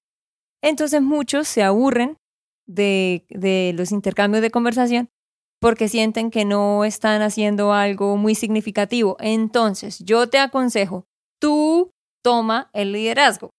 Entonces 0.63 1.01
muchos 1.01 1.47
se 1.47 1.61
aburren 1.61 2.17
de, 2.67 3.25
de 3.29 3.73
los 3.75 3.91
intercambios 3.91 4.41
de 4.41 4.49
conversación 4.49 5.09
porque 5.59 5.87
sienten 5.87 6.31
que 6.31 6.43
no 6.43 6.83
están 6.83 7.21
haciendo 7.21 7.73
algo 7.73 8.17
muy 8.17 8.33
significativo. 8.33 9.17
Entonces, 9.19 9.99
yo 9.99 10.27
te 10.27 10.39
aconsejo, 10.39 11.03
tú 11.39 11.91
toma 12.23 12.71
el 12.73 12.93
liderazgo. 12.93 13.51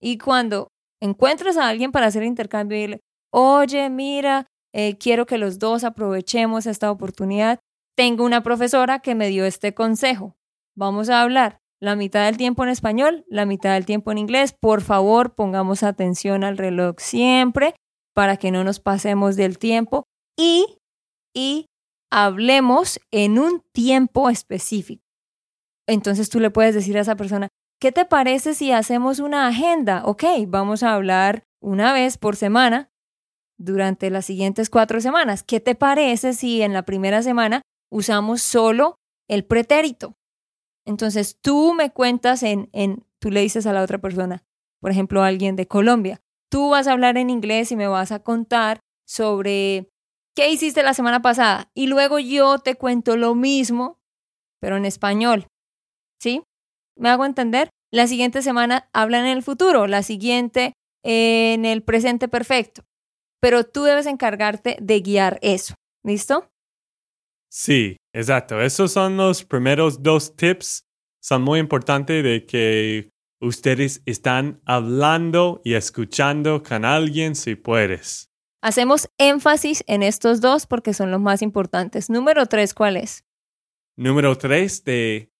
Y 0.00 0.16
cuando 0.16 0.68
encuentres 1.02 1.58
a 1.58 1.68
alguien 1.68 1.92
para 1.92 2.06
hacer 2.06 2.22
intercambio 2.22 2.78
dile, 2.78 3.00
oye, 3.30 3.90
mira, 3.90 4.46
eh, 4.72 4.96
quiero 4.96 5.26
que 5.26 5.36
los 5.36 5.58
dos 5.58 5.84
aprovechemos 5.84 6.66
esta 6.66 6.90
oportunidad. 6.90 7.58
Tengo 8.00 8.24
una 8.24 8.42
profesora 8.42 9.00
que 9.00 9.14
me 9.14 9.28
dio 9.28 9.44
este 9.44 9.74
consejo. 9.74 10.34
Vamos 10.74 11.10
a 11.10 11.20
hablar 11.20 11.60
la 11.82 11.96
mitad 11.96 12.24
del 12.24 12.38
tiempo 12.38 12.62
en 12.62 12.70
español, 12.70 13.26
la 13.28 13.44
mitad 13.44 13.74
del 13.74 13.84
tiempo 13.84 14.10
en 14.10 14.16
inglés. 14.16 14.54
Por 14.58 14.80
favor, 14.80 15.34
pongamos 15.34 15.82
atención 15.82 16.42
al 16.42 16.56
reloj 16.56 16.96
siempre 16.96 17.74
para 18.14 18.38
que 18.38 18.52
no 18.52 18.64
nos 18.64 18.80
pasemos 18.80 19.36
del 19.36 19.58
tiempo 19.58 20.04
y, 20.34 20.78
y 21.36 21.66
hablemos 22.10 23.00
en 23.10 23.38
un 23.38 23.60
tiempo 23.74 24.30
específico. 24.30 25.02
Entonces 25.86 26.30
tú 26.30 26.40
le 26.40 26.48
puedes 26.48 26.74
decir 26.74 26.96
a 26.96 27.02
esa 27.02 27.16
persona, 27.16 27.48
¿qué 27.82 27.92
te 27.92 28.06
parece 28.06 28.54
si 28.54 28.72
hacemos 28.72 29.18
una 29.18 29.46
agenda? 29.46 30.06
Ok, 30.06 30.24
vamos 30.48 30.82
a 30.82 30.94
hablar 30.94 31.42
una 31.62 31.92
vez 31.92 32.16
por 32.16 32.34
semana 32.34 32.88
durante 33.58 34.08
las 34.08 34.24
siguientes 34.24 34.70
cuatro 34.70 35.02
semanas. 35.02 35.42
¿Qué 35.42 35.60
te 35.60 35.74
parece 35.74 36.32
si 36.32 36.62
en 36.62 36.72
la 36.72 36.84
primera 36.86 37.22
semana 37.22 37.60
usamos 37.90 38.42
solo 38.42 38.96
el 39.28 39.44
pretérito. 39.44 40.14
Entonces 40.86 41.38
tú 41.40 41.74
me 41.74 41.90
cuentas 41.90 42.42
en, 42.42 42.68
en, 42.72 43.04
tú 43.18 43.30
le 43.30 43.40
dices 43.40 43.66
a 43.66 43.72
la 43.72 43.82
otra 43.82 43.98
persona, 43.98 44.44
por 44.80 44.90
ejemplo, 44.90 45.22
a 45.22 45.26
alguien 45.26 45.56
de 45.56 45.68
Colombia, 45.68 46.20
tú 46.50 46.70
vas 46.70 46.86
a 46.86 46.92
hablar 46.92 47.16
en 47.16 47.30
inglés 47.30 47.70
y 47.70 47.76
me 47.76 47.86
vas 47.86 48.12
a 48.12 48.22
contar 48.22 48.80
sobre 49.06 49.88
qué 50.34 50.50
hiciste 50.50 50.82
la 50.82 50.94
semana 50.94 51.22
pasada 51.22 51.70
y 51.74 51.86
luego 51.86 52.18
yo 52.18 52.58
te 52.58 52.76
cuento 52.76 53.16
lo 53.16 53.34
mismo, 53.34 53.98
pero 54.60 54.76
en 54.76 54.84
español. 54.84 55.46
¿Sí? 56.20 56.42
¿Me 56.96 57.08
hago 57.08 57.24
entender? 57.24 57.70
La 57.92 58.06
siguiente 58.06 58.42
semana 58.42 58.88
hablan 58.92 59.26
en 59.26 59.36
el 59.36 59.42
futuro, 59.42 59.86
la 59.86 60.02
siguiente 60.02 60.74
en 61.02 61.64
el 61.64 61.82
presente 61.82 62.28
perfecto. 62.28 62.82
Pero 63.40 63.64
tú 63.64 63.84
debes 63.84 64.06
encargarte 64.06 64.76
de 64.80 65.00
guiar 65.00 65.38
eso. 65.42 65.74
¿Listo? 66.04 66.50
Sí, 67.50 67.96
exacto. 68.12 68.60
Esos 68.60 68.92
son 68.92 69.16
los 69.16 69.44
primeros 69.44 70.02
dos 70.02 70.36
tips. 70.36 70.84
Son 71.20 71.42
muy 71.42 71.58
importantes 71.58 72.22
de 72.22 72.46
que 72.46 73.10
ustedes 73.40 74.02
están 74.06 74.60
hablando 74.64 75.60
y 75.64 75.74
escuchando 75.74 76.62
con 76.62 76.84
alguien 76.84 77.34
si 77.34 77.56
puedes. 77.56 78.30
Hacemos 78.62 79.08
énfasis 79.18 79.82
en 79.86 80.02
estos 80.02 80.40
dos 80.40 80.66
porque 80.66 80.94
son 80.94 81.10
los 81.10 81.20
más 81.20 81.42
importantes. 81.42 82.08
Número 82.08 82.46
tres, 82.46 82.72
¿cuál 82.72 82.96
es? 82.96 83.24
Número 83.96 84.36
tres 84.36 84.84
de 84.84 85.32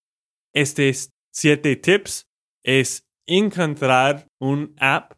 estos 0.52 1.10
siete 1.30 1.76
tips 1.76 2.26
es 2.64 3.06
encontrar 3.26 4.26
un 4.40 4.74
app, 4.78 5.12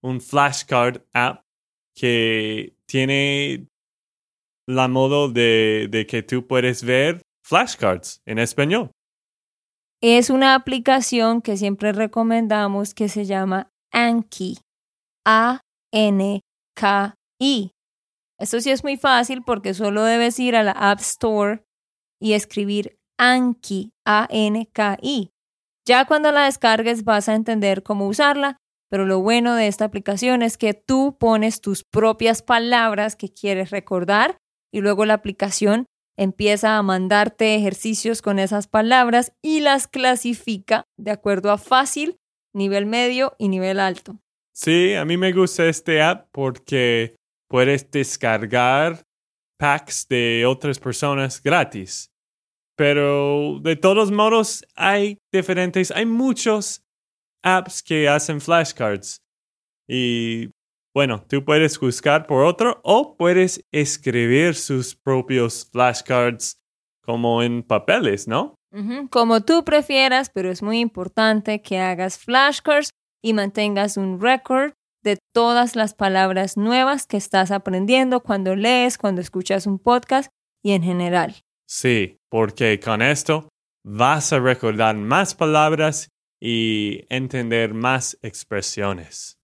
un 0.00 0.20
flashcard 0.20 1.02
app 1.12 1.44
que 1.94 2.74
tiene 2.86 3.68
la 4.68 4.86
modo 4.86 5.30
de, 5.30 5.88
de 5.90 6.06
que 6.06 6.22
tú 6.22 6.46
puedes 6.46 6.84
ver 6.84 7.22
flashcards 7.42 8.20
en 8.26 8.38
español. 8.38 8.90
Es 10.02 10.28
una 10.30 10.54
aplicación 10.54 11.40
que 11.40 11.56
siempre 11.56 11.92
recomendamos 11.92 12.92
que 12.94 13.08
se 13.08 13.24
llama 13.24 13.70
Anki. 13.92 14.58
A-N-K-I. 15.24 16.42
Esto 18.38 18.60
sí 18.60 18.70
es 18.70 18.84
muy 18.84 18.96
fácil 18.96 19.42
porque 19.44 19.74
solo 19.74 20.04
debes 20.04 20.38
ir 20.38 20.56
a 20.56 20.62
la 20.62 20.72
App 20.72 21.00
Store 21.00 21.64
y 22.20 22.32
escribir 22.32 22.96
Anki, 23.18 23.90
A-N-K-I. 24.06 25.30
Ya 25.86 26.04
cuando 26.06 26.32
la 26.32 26.44
descargues 26.44 27.04
vas 27.04 27.28
a 27.28 27.34
entender 27.34 27.82
cómo 27.82 28.06
usarla, 28.06 28.56
pero 28.90 29.04
lo 29.04 29.20
bueno 29.20 29.54
de 29.54 29.66
esta 29.66 29.84
aplicación 29.84 30.40
es 30.42 30.56
que 30.56 30.72
tú 30.72 31.16
pones 31.18 31.60
tus 31.60 31.84
propias 31.84 32.42
palabras 32.42 33.16
que 33.16 33.28
quieres 33.28 33.70
recordar 33.70 34.38
y 34.72 34.80
luego 34.80 35.04
la 35.04 35.14
aplicación 35.14 35.86
empieza 36.18 36.76
a 36.76 36.82
mandarte 36.82 37.54
ejercicios 37.54 38.22
con 38.22 38.38
esas 38.38 38.66
palabras 38.66 39.32
y 39.42 39.60
las 39.60 39.86
clasifica 39.86 40.84
de 40.98 41.12
acuerdo 41.12 41.50
a 41.50 41.58
fácil, 41.58 42.16
nivel 42.52 42.86
medio 42.86 43.34
y 43.38 43.48
nivel 43.48 43.78
alto. 43.78 44.18
Sí, 44.52 44.94
a 44.94 45.04
mí 45.04 45.16
me 45.16 45.32
gusta 45.32 45.66
este 45.66 46.02
app 46.02 46.28
porque 46.32 47.14
puedes 47.48 47.88
descargar 47.90 49.04
packs 49.58 50.08
de 50.08 50.44
otras 50.44 50.78
personas 50.78 51.40
gratis. 51.42 52.10
Pero 52.76 53.58
de 53.60 53.76
todos 53.76 54.10
modos, 54.10 54.64
hay 54.74 55.18
diferentes, 55.32 55.90
hay 55.90 56.06
muchos 56.06 56.82
apps 57.42 57.82
que 57.82 58.08
hacen 58.08 58.40
flashcards. 58.40 59.20
Y 59.88 60.50
bueno, 60.98 61.24
tú 61.28 61.44
puedes 61.44 61.78
buscar 61.78 62.26
por 62.26 62.44
otro 62.44 62.80
o 62.82 63.16
puedes 63.16 63.64
escribir 63.70 64.56
sus 64.56 64.96
propios 64.96 65.68
flashcards 65.70 66.60
como 67.04 67.40
en 67.44 67.62
papeles, 67.62 68.26
¿no? 68.26 68.56
Como 69.08 69.44
tú 69.44 69.64
prefieras, 69.64 70.28
pero 70.28 70.50
es 70.50 70.60
muy 70.60 70.80
importante 70.80 71.62
que 71.62 71.78
hagas 71.78 72.18
flashcards 72.18 72.90
y 73.22 73.32
mantengas 73.32 73.96
un 73.96 74.20
record 74.20 74.72
de 75.04 75.18
todas 75.32 75.76
las 75.76 75.94
palabras 75.94 76.56
nuevas 76.56 77.06
que 77.06 77.16
estás 77.16 77.52
aprendiendo 77.52 78.18
cuando 78.18 78.56
lees, 78.56 78.98
cuando 78.98 79.20
escuchas 79.20 79.68
un 79.68 79.78
podcast 79.78 80.30
y 80.64 80.72
en 80.72 80.82
general. 80.82 81.36
Sí, 81.68 82.16
porque 82.28 82.80
con 82.80 83.02
esto 83.02 83.48
vas 83.84 84.32
a 84.32 84.40
recordar 84.40 84.96
más 84.96 85.36
palabras 85.36 86.08
y 86.42 87.04
entender 87.08 87.72
más 87.72 88.18
expresiones. 88.20 89.37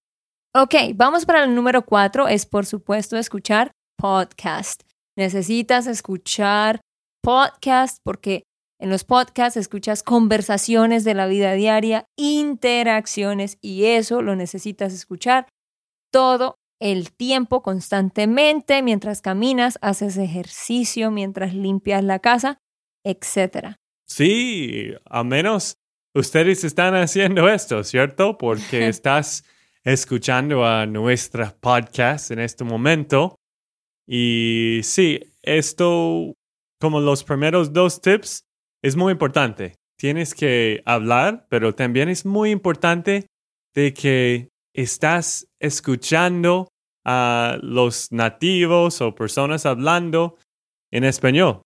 Ok, 0.57 0.73
vamos 0.95 1.27
para 1.27 1.43
el 1.43 1.53
número 1.53 1.85
cuatro. 1.85 2.29
Es 2.29 2.47
por 2.47 2.65
supuesto 2.65 3.17
escuchar 3.17 3.73
podcast. 3.99 4.83
Necesitas 5.17 5.89
escuchar 5.89 6.81
podcast 7.25 7.97
porque 8.05 8.45
en 8.79 8.89
los 8.89 9.03
podcasts 9.03 9.57
escuchas 9.57 10.05
conversaciones 10.05 11.03
de 11.03 11.15
la 11.15 11.27
vida 11.27 11.55
diaria, 11.55 12.07
interacciones 12.17 13.59
y 13.63 13.87
eso 13.87 14.23
lo 14.23 14.37
necesitas 14.37 14.93
escuchar 14.93 15.49
todo 16.13 16.55
el 16.81 17.11
tiempo 17.11 17.61
constantemente, 17.65 18.81
mientras 18.81 19.23
caminas, 19.23 19.77
haces 19.83 20.17
ejercicio, 20.19 21.11
mientras 21.11 21.53
limpias 21.53 22.05
la 22.05 22.21
casa, 22.21 22.59
etc. 23.05 23.75
Sí, 24.07 24.93
al 25.05 25.25
menos 25.25 25.79
ustedes 26.15 26.63
están 26.63 26.95
haciendo 26.95 27.49
esto, 27.49 27.83
¿cierto? 27.83 28.39
Porque 28.39 28.87
estás 28.89 29.43
escuchando 29.85 30.65
a 30.65 30.87
nuestra 30.87 31.55
podcast 31.61 32.31
en 32.31 32.41
este 32.41 32.65
momento. 32.65 33.37
Y 34.07 34.81
sí, 34.83 35.21
esto, 35.43 36.33
como 36.81 37.01
los 37.01 37.23
primeros 37.23 37.73
dos 37.73 38.01
tips, 38.01 38.45
es 38.83 38.97
muy 38.97 39.13
importante. 39.13 39.75
Tienes 39.99 40.35
que 40.35 40.83
hablar, 40.87 41.47
pero 41.51 41.75
también 41.75 42.09
es 42.09 42.25
muy 42.25 42.51
importante 42.51 43.27
de 43.75 43.93
que 43.93 44.49
estás 44.75 45.47
escuchando 45.61 46.69
a 47.05 47.59
los 47.63 48.11
nativos 48.11 49.01
o 49.03 49.15
personas 49.15 49.67
hablando 49.67 50.39
en 50.91 51.05
español. 51.05 51.63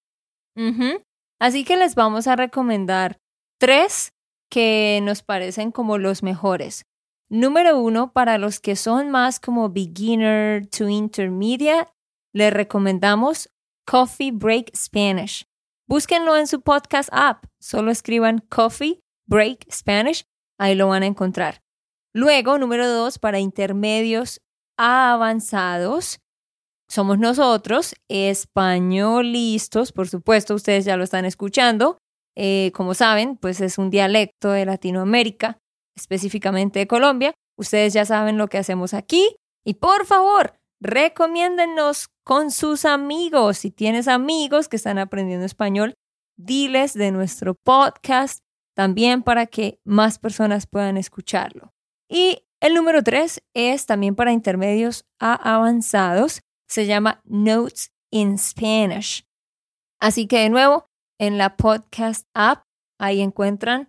Así 1.40 1.64
que 1.64 1.76
les 1.76 1.94
vamos 1.94 2.26
a 2.26 2.35
recomendar 2.35 3.18
tres 3.61 4.11
que 4.50 4.98
nos 5.02 5.22
parecen 5.22 5.70
como 5.70 5.98
los 5.98 6.24
mejores. 6.24 6.85
Número 7.31 7.79
uno, 7.79 8.12
para 8.12 8.38
los 8.38 8.59
que 8.59 8.75
son 8.75 9.11
más 9.11 9.38
como 9.38 9.69
beginner 9.69 10.67
to 10.67 10.88
intermediate, 10.88 11.91
les 12.33 12.53
recomendamos 12.53 13.51
Coffee 13.87 14.33
Break 14.33 14.75
Spanish. 14.75 15.47
Búsquenlo 15.87 16.37
en 16.38 16.47
su 16.47 16.62
podcast 16.62 17.11
app. 17.12 17.45
Solo 17.61 17.91
escriban 17.91 18.38
Coffee 18.49 19.03
Break 19.27 19.71
Spanish. 19.71 20.25
Ahí 20.59 20.75
lo 20.75 20.88
van 20.88 21.03
a 21.03 21.07
encontrar. 21.07 21.62
Luego, 22.14 22.59
número 22.59 22.88
dos, 22.88 23.19
para 23.19 23.41
intermedios 23.41 24.41
avanzados, 24.79 26.21
somos 26.88 27.19
nosotros, 27.19 27.95
españolistas, 28.09 29.93
por 29.93 30.09
supuesto, 30.09 30.55
ustedes 30.55 30.87
ya 30.87 30.97
lo 30.97 31.05
están 31.05 31.27
escuchando. 31.27 31.99
Eh, 32.37 32.73
como 32.75 32.95
saben, 32.95 33.37
pues 33.37 33.61
es 33.61 33.77
un 33.77 33.91
dialecto 33.91 34.51
de 34.51 34.64
Latinoamérica, 34.64 35.59
específicamente 35.99 36.79
de 36.79 36.87
Colombia. 36.87 37.35
Ustedes 37.57 37.93
ya 37.93 38.05
saben 38.05 38.39
lo 38.39 38.49
que 38.49 38.59
hacemos 38.59 38.95
aquí. 38.95 39.37
Y 39.65 39.75
por 39.75 40.07
favor, 40.07 40.55
recomiéndennos 40.81 42.09
con 42.25 42.51
sus 42.51 42.85
amigos. 42.85 43.59
Si 43.59 43.71
tienes 43.71 44.09
amigos 44.09 44.69
que 44.69 44.77
están 44.77 44.99
aprendiendo 44.99 45.45
español, 45.45 45.95
diles 46.37 46.95
de 46.95 47.11
nuestro 47.11 47.55
podcast 47.55 48.41
también 48.75 49.23
para 49.23 49.47
que 49.47 49.81
más 49.85 50.19
personas 50.19 50.67
puedan 50.67 50.97
escucharlo. 50.97 51.73
Y 52.09 52.45
el 52.61 52.75
número 52.75 53.03
tres 53.03 53.43
es 53.55 53.87
también 53.87 54.15
para 54.15 54.33
intermedios 54.33 55.05
a 55.19 55.35
avanzados. 55.35 56.41
Se 56.69 56.87
llama 56.87 57.21
Notes 57.25 57.91
in 58.11 58.39
Spanish. 58.39 59.27
Así 60.01 60.29
que 60.29 60.39
de 60.39 60.51
nuevo, 60.51 60.87
en 61.19 61.39
la 61.39 61.57
podcast 61.57 62.29
app, 62.35 62.63
ahí 63.01 63.21
encuentran 63.21 63.89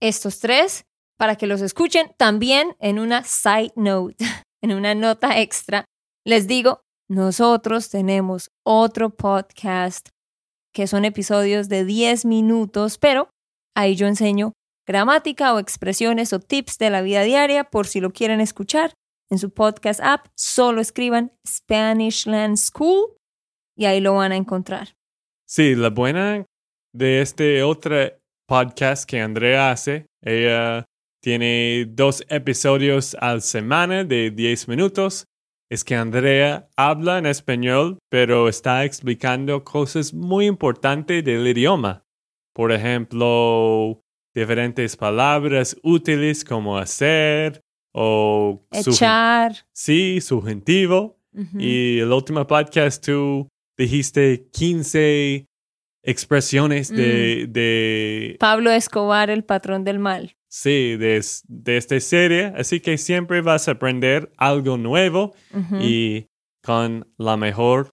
estos 0.00 0.38
tres 0.38 0.84
para 1.18 1.36
que 1.36 1.46
los 1.46 1.60
escuchen. 1.60 2.12
También 2.16 2.76
en 2.80 2.98
una 2.98 3.24
side 3.24 3.72
note, 3.76 4.16
en 4.62 4.72
una 4.72 4.94
nota 4.94 5.40
extra, 5.40 5.84
les 6.24 6.46
digo, 6.46 6.80
nosotros 7.10 7.90
tenemos 7.90 8.50
otro 8.64 9.10
podcast 9.10 10.08
que 10.74 10.86
son 10.86 11.04
episodios 11.04 11.68
de 11.68 11.84
10 11.84 12.24
minutos, 12.24 12.98
pero 12.98 13.30
ahí 13.74 13.96
yo 13.96 14.06
enseño 14.06 14.52
gramática 14.86 15.54
o 15.54 15.58
expresiones 15.58 16.32
o 16.32 16.40
tips 16.40 16.78
de 16.78 16.90
la 16.90 17.02
vida 17.02 17.22
diaria 17.22 17.64
por 17.64 17.86
si 17.86 18.00
lo 18.00 18.12
quieren 18.12 18.40
escuchar. 18.40 18.92
En 19.30 19.38
su 19.38 19.50
podcast 19.50 20.00
app 20.02 20.26
solo 20.36 20.80
escriban 20.80 21.32
Spanishland 21.46 22.56
School 22.56 23.16
y 23.76 23.84
ahí 23.84 24.00
lo 24.00 24.14
van 24.14 24.32
a 24.32 24.36
encontrar. 24.36 24.94
Sí, 25.46 25.74
la 25.74 25.90
buena 25.90 26.44
de 26.94 27.20
este 27.20 27.62
otro 27.62 27.96
podcast 28.46 29.08
que 29.08 29.20
Andrea 29.20 29.70
hace, 29.70 30.06
ella 30.22 30.86
tiene 31.20 31.86
dos 31.88 32.24
episodios 32.28 33.16
al 33.20 33.42
semana 33.42 34.04
de 34.04 34.30
10 34.30 34.68
minutos. 34.68 35.24
Es 35.70 35.84
que 35.84 35.94
Andrea 35.94 36.68
habla 36.76 37.18
en 37.18 37.26
español, 37.26 37.98
pero 38.08 38.48
está 38.48 38.84
explicando 38.84 39.64
cosas 39.64 40.14
muy 40.14 40.46
importantes 40.46 41.24
del 41.24 41.46
idioma. 41.46 42.04
Por 42.54 42.72
ejemplo, 42.72 44.00
diferentes 44.34 44.96
palabras 44.96 45.76
útiles 45.82 46.44
como 46.44 46.78
hacer 46.78 47.60
o... 47.92 48.64
Echar. 48.70 49.66
Sí, 49.72 50.20
subjuntivo. 50.20 51.18
Y 51.56 52.00
el 52.00 52.10
último 52.10 52.44
podcast 52.46 53.04
tú 53.04 53.46
dijiste 53.76 54.48
15 54.52 55.46
expresiones 56.02 56.88
de, 56.90 57.44
Mm. 57.48 57.52
de 57.52 58.36
Pablo 58.40 58.70
Escobar, 58.70 59.30
el 59.30 59.44
patrón 59.44 59.84
del 59.84 59.98
mal. 59.98 60.34
sí, 60.48 60.96
de, 60.96 61.24
de 61.48 61.76
esta 61.76 61.98
serie. 62.00 62.52
Así 62.56 62.80
que 62.80 62.96
siempre 62.98 63.40
vas 63.42 63.68
a 63.68 63.72
aprender 63.72 64.30
algo 64.38 64.76
nuevo 64.78 65.34
y 65.80 66.26
con 66.64 67.06
la 67.18 67.36
mejor 67.36 67.90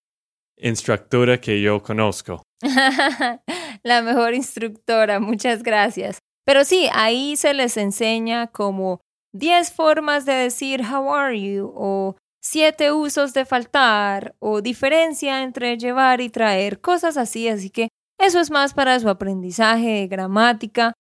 instructora 0.58 1.40
que 1.42 1.62
yo 1.62 1.82
conozco. 1.84 2.42
La 3.84 4.02
mejor 4.02 4.34
instructora, 4.34 5.20
muchas 5.20 5.62
gracias. 5.64 6.20
Pero 6.46 6.64
sí, 6.64 6.88
ahí 6.94 7.36
se 7.38 7.54
les 7.54 7.76
enseña 7.78 8.48
como 8.48 9.02
10 9.34 9.72
formas 9.72 10.26
de 10.26 10.34
decir 10.34 10.82
how 10.82 11.14
are 11.14 11.40
you 11.40 11.72
o 11.76 12.16
siete 12.48 12.92
usos 12.92 13.34
de 13.34 13.44
faltar 13.44 14.36
o 14.38 14.62
diferencia 14.62 15.42
entre 15.42 15.80
llevar 15.80 16.22
y 16.22 16.30
traer, 16.30 16.80
cosas 16.80 17.18
así, 17.18 17.50
así 17.50 17.72
que 17.72 17.90
eso 18.20 18.40
es 18.40 18.52
más 18.52 18.76
para 18.76 19.00
su 19.00 19.10
aprendizaje 19.10 19.88
de 19.88 20.08
gramática, 20.08 20.94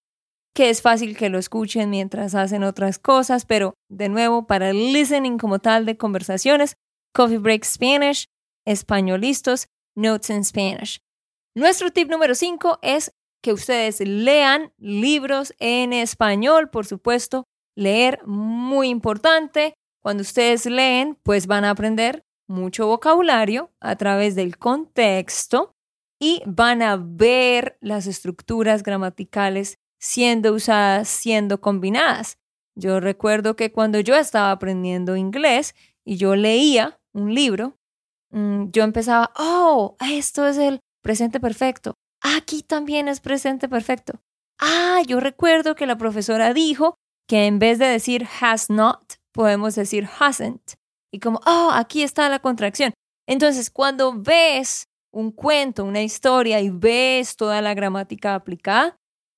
que 0.55 0.71
es 0.71 0.81
fácil 0.81 1.15
que 1.15 1.29
lo 1.29 1.37
escuchen 1.37 1.91
mientras 1.91 2.33
hacen 2.33 2.63
otras 2.63 2.97
cosas, 2.97 3.45
pero 3.45 3.75
de 3.91 4.09
nuevo 4.09 4.47
para 4.47 4.71
el 4.71 4.91
listening 4.91 5.37
como 5.37 5.59
tal 5.59 5.85
de 5.85 5.97
conversaciones, 5.97 6.77
Coffee 7.13 7.37
Break 7.37 7.63
Spanish, 7.63 8.25
Españolistos, 8.65 9.67
Notes 9.95 10.31
in 10.31 10.43
Spanish. 10.43 10.97
Nuestro 11.55 11.91
tip 11.91 12.09
número 12.09 12.33
5 12.33 12.79
es 12.81 13.11
que 13.43 13.53
ustedes 13.53 13.99
lean 13.99 14.73
libros 14.79 15.53
en 15.59 15.93
español, 15.93 16.71
por 16.71 16.87
supuesto, 16.87 17.43
leer 17.77 18.25
muy 18.25 18.89
importante. 18.89 19.75
Cuando 20.05 20.21
ustedes 20.21 20.67
leen, 20.67 21.17
pues 21.23 21.47
van 21.47 21.65
a 21.65 21.71
aprender 21.71 22.23
mucho 22.47 22.85
vocabulario 22.85 23.71
a 23.79 23.95
través 23.95 24.35
del 24.35 24.59
contexto 24.59 25.73
y 26.21 26.43
van 26.45 26.83
a 26.83 26.95
ver 26.95 27.79
las 27.81 28.05
estructuras 28.05 28.83
gramaticales 28.83 29.79
siendo 29.99 30.53
usadas, 30.53 31.07
siendo 31.07 31.59
combinadas. 31.59 32.37
Yo 32.75 32.99
recuerdo 32.99 33.55
que 33.55 33.71
cuando 33.71 33.99
yo 33.99 34.15
estaba 34.15 34.51
aprendiendo 34.51 35.15
inglés 35.15 35.73
y 36.05 36.17
yo 36.17 36.35
leía 36.35 36.99
un 37.11 37.33
libro, 37.33 37.75
mm, 38.29 38.65
yo 38.69 38.83
empezaba, 38.83 39.31
oh, 39.39 39.95
esto 40.11 40.45
es 40.45 40.59
el 40.59 40.81
presente 41.01 41.39
perfecto. 41.39 41.95
Aquí 42.21 42.61
también 42.61 43.07
es 43.07 43.21
presente 43.21 43.67
perfecto. 43.67 44.21
Ah, 44.59 45.01
yo 45.07 45.19
recuerdo 45.19 45.73
que 45.73 45.87
la 45.87 45.97
profesora 45.97 46.53
dijo 46.53 46.93
que 47.27 47.47
en 47.47 47.57
vez 47.57 47.79
de 47.79 47.87
decir 47.87 48.27
has 48.39 48.69
not, 48.69 49.15
podemos 49.35 49.75
decir 49.75 50.07
hasn't. 50.19 50.75
Y 51.13 51.19
como, 51.19 51.39
oh, 51.45 51.69
aquí 51.73 52.03
está 52.03 52.29
la 52.29 52.39
contracción. 52.39 52.93
Entonces, 53.27 53.69
cuando 53.69 54.13
ves 54.13 54.85
un 55.13 55.31
cuento, 55.31 55.83
una 55.83 56.01
historia 56.01 56.61
y 56.61 56.69
ves 56.69 57.35
toda 57.35 57.61
la 57.61 57.73
gramática 57.73 58.33
aplicada, 58.33 58.95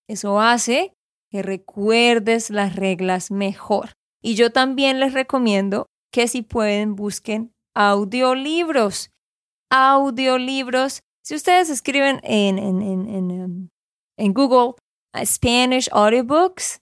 eso 0.08 0.40
hace 0.40 0.94
que 1.32 1.42
recuerdes 1.42 2.50
las 2.52 2.76
reglas 2.76 3.32
mejor. 3.32 3.94
Y 4.22 4.36
yo 4.36 4.52
también 4.52 5.00
les 5.00 5.14
recomiendo 5.14 5.88
que 6.12 6.28
si 6.28 6.42
pueden 6.44 6.96
busquen 6.96 7.52
audiolibros. 7.76 9.10
Audiolibros. 9.70 11.02
Si 11.24 11.36
ustedes 11.36 11.70
escriben 11.70 12.20
en, 12.24 12.58
en, 12.58 12.82
en, 12.82 13.10
en, 13.10 13.70
en 14.18 14.34
Google 14.34 14.76
uh, 15.14 15.26
Spanish 15.26 15.90
Audiobooks, 15.92 16.80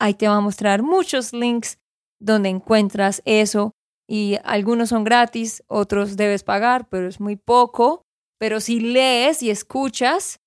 ahí 0.00 0.14
te 0.14 0.28
va 0.28 0.36
a 0.36 0.40
mostrar 0.40 0.82
muchos 0.82 1.32
links 1.32 1.78
donde 2.18 2.48
encuentras 2.48 3.22
eso. 3.24 3.72
Y 4.08 4.36
algunos 4.44 4.90
son 4.90 5.04
gratis, 5.04 5.62
otros 5.66 6.16
debes 6.16 6.44
pagar, 6.44 6.88
pero 6.88 7.08
es 7.08 7.20
muy 7.20 7.36
poco. 7.36 8.02
Pero 8.38 8.60
si 8.60 8.80
lees 8.80 9.42
y 9.42 9.50
escuchas, 9.50 10.38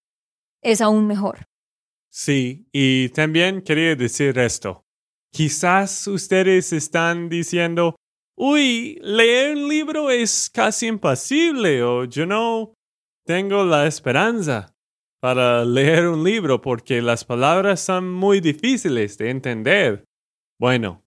es 0.61 0.81
aún 0.81 1.07
mejor. 1.07 1.47
Sí, 2.11 2.67
y 2.71 3.09
también 3.09 3.61
quería 3.61 3.95
decir 3.95 4.37
esto. 4.39 4.83
Quizás 5.31 6.07
ustedes 6.07 6.73
están 6.73 7.29
diciendo, 7.29 7.95
uy, 8.35 8.99
leer 9.01 9.55
un 9.55 9.67
libro 9.67 10.09
es 10.09 10.49
casi 10.49 10.87
imposible 10.87 11.83
o 11.83 12.05
yo 12.05 12.25
no 12.25 12.73
tengo 13.25 13.63
la 13.63 13.85
esperanza 13.85 14.73
para 15.21 15.65
leer 15.65 16.07
un 16.07 16.23
libro 16.23 16.61
porque 16.61 17.01
las 17.01 17.25
palabras 17.25 17.81
son 17.81 18.11
muy 18.11 18.39
difíciles 18.39 19.17
de 19.17 19.29
entender. 19.29 20.05
Bueno, 20.59 21.03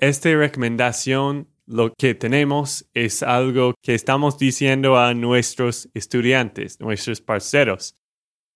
esta 0.00 0.34
recomendación 0.34 1.48
lo 1.66 1.92
que 1.94 2.14
tenemos 2.14 2.88
es 2.94 3.22
algo 3.22 3.74
que 3.82 3.94
estamos 3.94 4.38
diciendo 4.38 4.98
a 4.98 5.12
nuestros 5.12 5.90
estudiantes, 5.92 6.80
nuestros 6.80 7.20
parceros. 7.20 7.94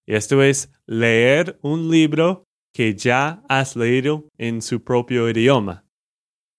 Esto 0.06 0.42
es 0.42 0.70
leer 0.86 1.58
un 1.62 1.90
libro 1.90 2.44
que 2.72 2.94
ya 2.94 3.42
has 3.48 3.76
leído 3.76 4.28
en 4.38 4.62
su 4.62 4.82
propio 4.82 5.28
idioma. 5.28 5.84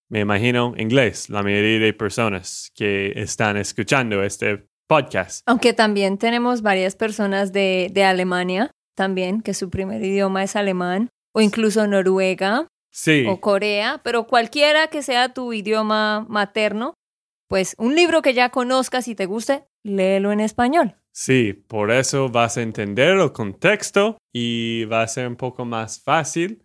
Me 0.09 0.19
imagino 0.19 0.75
inglés, 0.77 1.29
la 1.29 1.41
mayoría 1.41 1.79
de 1.79 1.93
personas 1.93 2.69
que 2.75 3.13
están 3.15 3.57
escuchando 3.57 4.21
este 4.21 4.67
podcast. 4.87 5.41
Aunque 5.47 5.73
también 5.73 6.19
tenemos 6.19 6.61
varias 6.61 6.95
personas 6.95 7.51
de, 7.51 7.89
de 7.91 8.03
Alemania, 8.03 8.69
también, 8.95 9.41
que 9.41 9.55
su 9.55 9.71
primer 9.71 10.03
idioma 10.03 10.43
es 10.43 10.55
alemán, 10.55 11.09
o 11.33 11.41
incluso 11.41 11.87
Noruega 11.87 12.67
Sí, 12.93 13.25
o 13.27 13.41
Corea, 13.41 14.01
pero 14.03 14.27
cualquiera 14.27 14.87
que 14.87 15.01
sea 15.01 15.33
tu 15.33 15.51
idioma 15.51 16.27
materno, 16.29 16.93
pues 17.49 17.75
un 17.79 17.95
libro 17.95 18.21
que 18.21 18.35
ya 18.35 18.49
conozcas 18.49 19.07
y 19.07 19.15
te 19.15 19.25
guste, 19.25 19.65
léelo 19.83 20.31
en 20.31 20.39
español. 20.39 20.95
sí, 21.11 21.53
por 21.53 21.91
eso 21.91 22.29
vas 22.29 22.57
a 22.57 22.61
entender 22.61 23.17
el 23.17 23.31
contexto 23.31 24.17
y 24.31 24.85
va 24.85 25.01
a 25.01 25.07
ser 25.07 25.27
un 25.27 25.35
poco 25.35 25.65
más 25.65 26.01
fácil. 26.01 26.63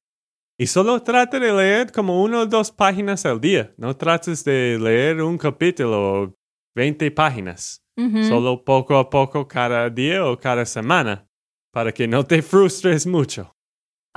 Y 0.60 0.66
solo 0.66 1.02
trata 1.02 1.38
de 1.38 1.52
leer 1.52 1.92
como 1.92 2.22
una 2.22 2.40
o 2.40 2.46
dos 2.46 2.72
páginas 2.72 3.24
al 3.24 3.40
día. 3.40 3.72
No 3.76 3.96
trates 3.96 4.44
de 4.44 4.78
leer 4.80 5.22
un 5.22 5.38
capítulo 5.38 6.22
o 6.22 6.34
20 6.74 7.10
páginas. 7.12 7.82
Solo 8.28 8.64
poco 8.64 8.96
a 8.96 9.08
poco 9.10 9.46
cada 9.48 9.88
día 9.90 10.24
o 10.24 10.38
cada 10.38 10.64
semana 10.64 11.26
para 11.72 11.92
que 11.92 12.06
no 12.06 12.24
te 12.24 12.42
frustres 12.42 13.06
mucho. 13.06 13.56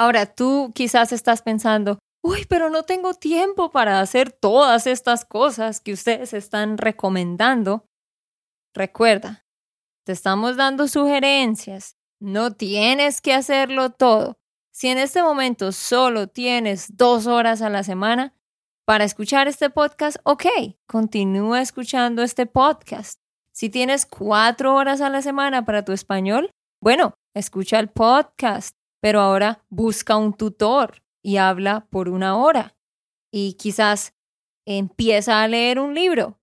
Ahora 0.01 0.25
tú 0.25 0.71
quizás 0.73 1.11
estás 1.11 1.43
pensando, 1.43 1.99
uy, 2.23 2.47
pero 2.49 2.71
no 2.71 2.81
tengo 2.81 3.13
tiempo 3.13 3.69
para 3.69 3.99
hacer 3.99 4.31
todas 4.31 4.87
estas 4.87 5.25
cosas 5.25 5.79
que 5.79 5.93
ustedes 5.93 6.33
están 6.33 6.79
recomendando. 6.79 7.85
Recuerda, 8.73 9.45
te 10.03 10.13
estamos 10.13 10.57
dando 10.57 10.87
sugerencias. 10.87 11.97
No 12.19 12.51
tienes 12.51 13.21
que 13.21 13.35
hacerlo 13.35 13.91
todo. 13.91 14.39
Si 14.73 14.87
en 14.87 14.97
este 14.97 15.21
momento 15.21 15.71
solo 15.71 16.25
tienes 16.25 16.97
dos 16.97 17.27
horas 17.27 17.61
a 17.61 17.69
la 17.69 17.83
semana 17.83 18.33
para 18.87 19.03
escuchar 19.03 19.47
este 19.47 19.69
podcast, 19.69 20.17
ok, 20.23 20.47
continúa 20.87 21.61
escuchando 21.61 22.23
este 22.23 22.47
podcast. 22.47 23.19
Si 23.53 23.69
tienes 23.69 24.07
cuatro 24.07 24.73
horas 24.73 24.99
a 24.99 25.11
la 25.11 25.21
semana 25.21 25.63
para 25.63 25.85
tu 25.85 25.91
español, 25.91 26.49
bueno, 26.81 27.13
escucha 27.35 27.77
el 27.77 27.89
podcast, 27.89 28.75
pero 29.01 29.19
ahora 29.19 29.65
busca 29.69 30.15
un 30.15 30.33
tutor 30.33 31.03
y 31.23 31.37
habla 31.37 31.87
por 31.89 32.09
una 32.09 32.37
hora. 32.37 32.75
Y 33.31 33.53
quizás 33.53 34.13
empieza 34.65 35.41
a 35.41 35.47
leer 35.47 35.79
un 35.79 35.93
libro. 35.93 36.39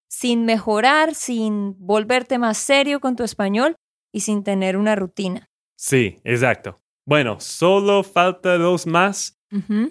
sin 0.10 0.46
mejorar, 0.46 1.16
sin 1.16 1.76
volverte 1.80 2.38
más 2.38 2.58
serio 2.58 3.00
con 3.00 3.16
tu 3.16 3.24
español 3.24 3.76
y 4.14 4.22
sin 4.22 4.44
tener 4.44 4.78
una 4.78 4.96
rutina. 4.96 5.50
Sí, 5.76 6.20
exacto. 6.24 6.80
Bueno, 7.06 7.40
solo 7.40 8.04
falta 8.04 8.58
dos 8.58 8.86
más. 8.86 9.40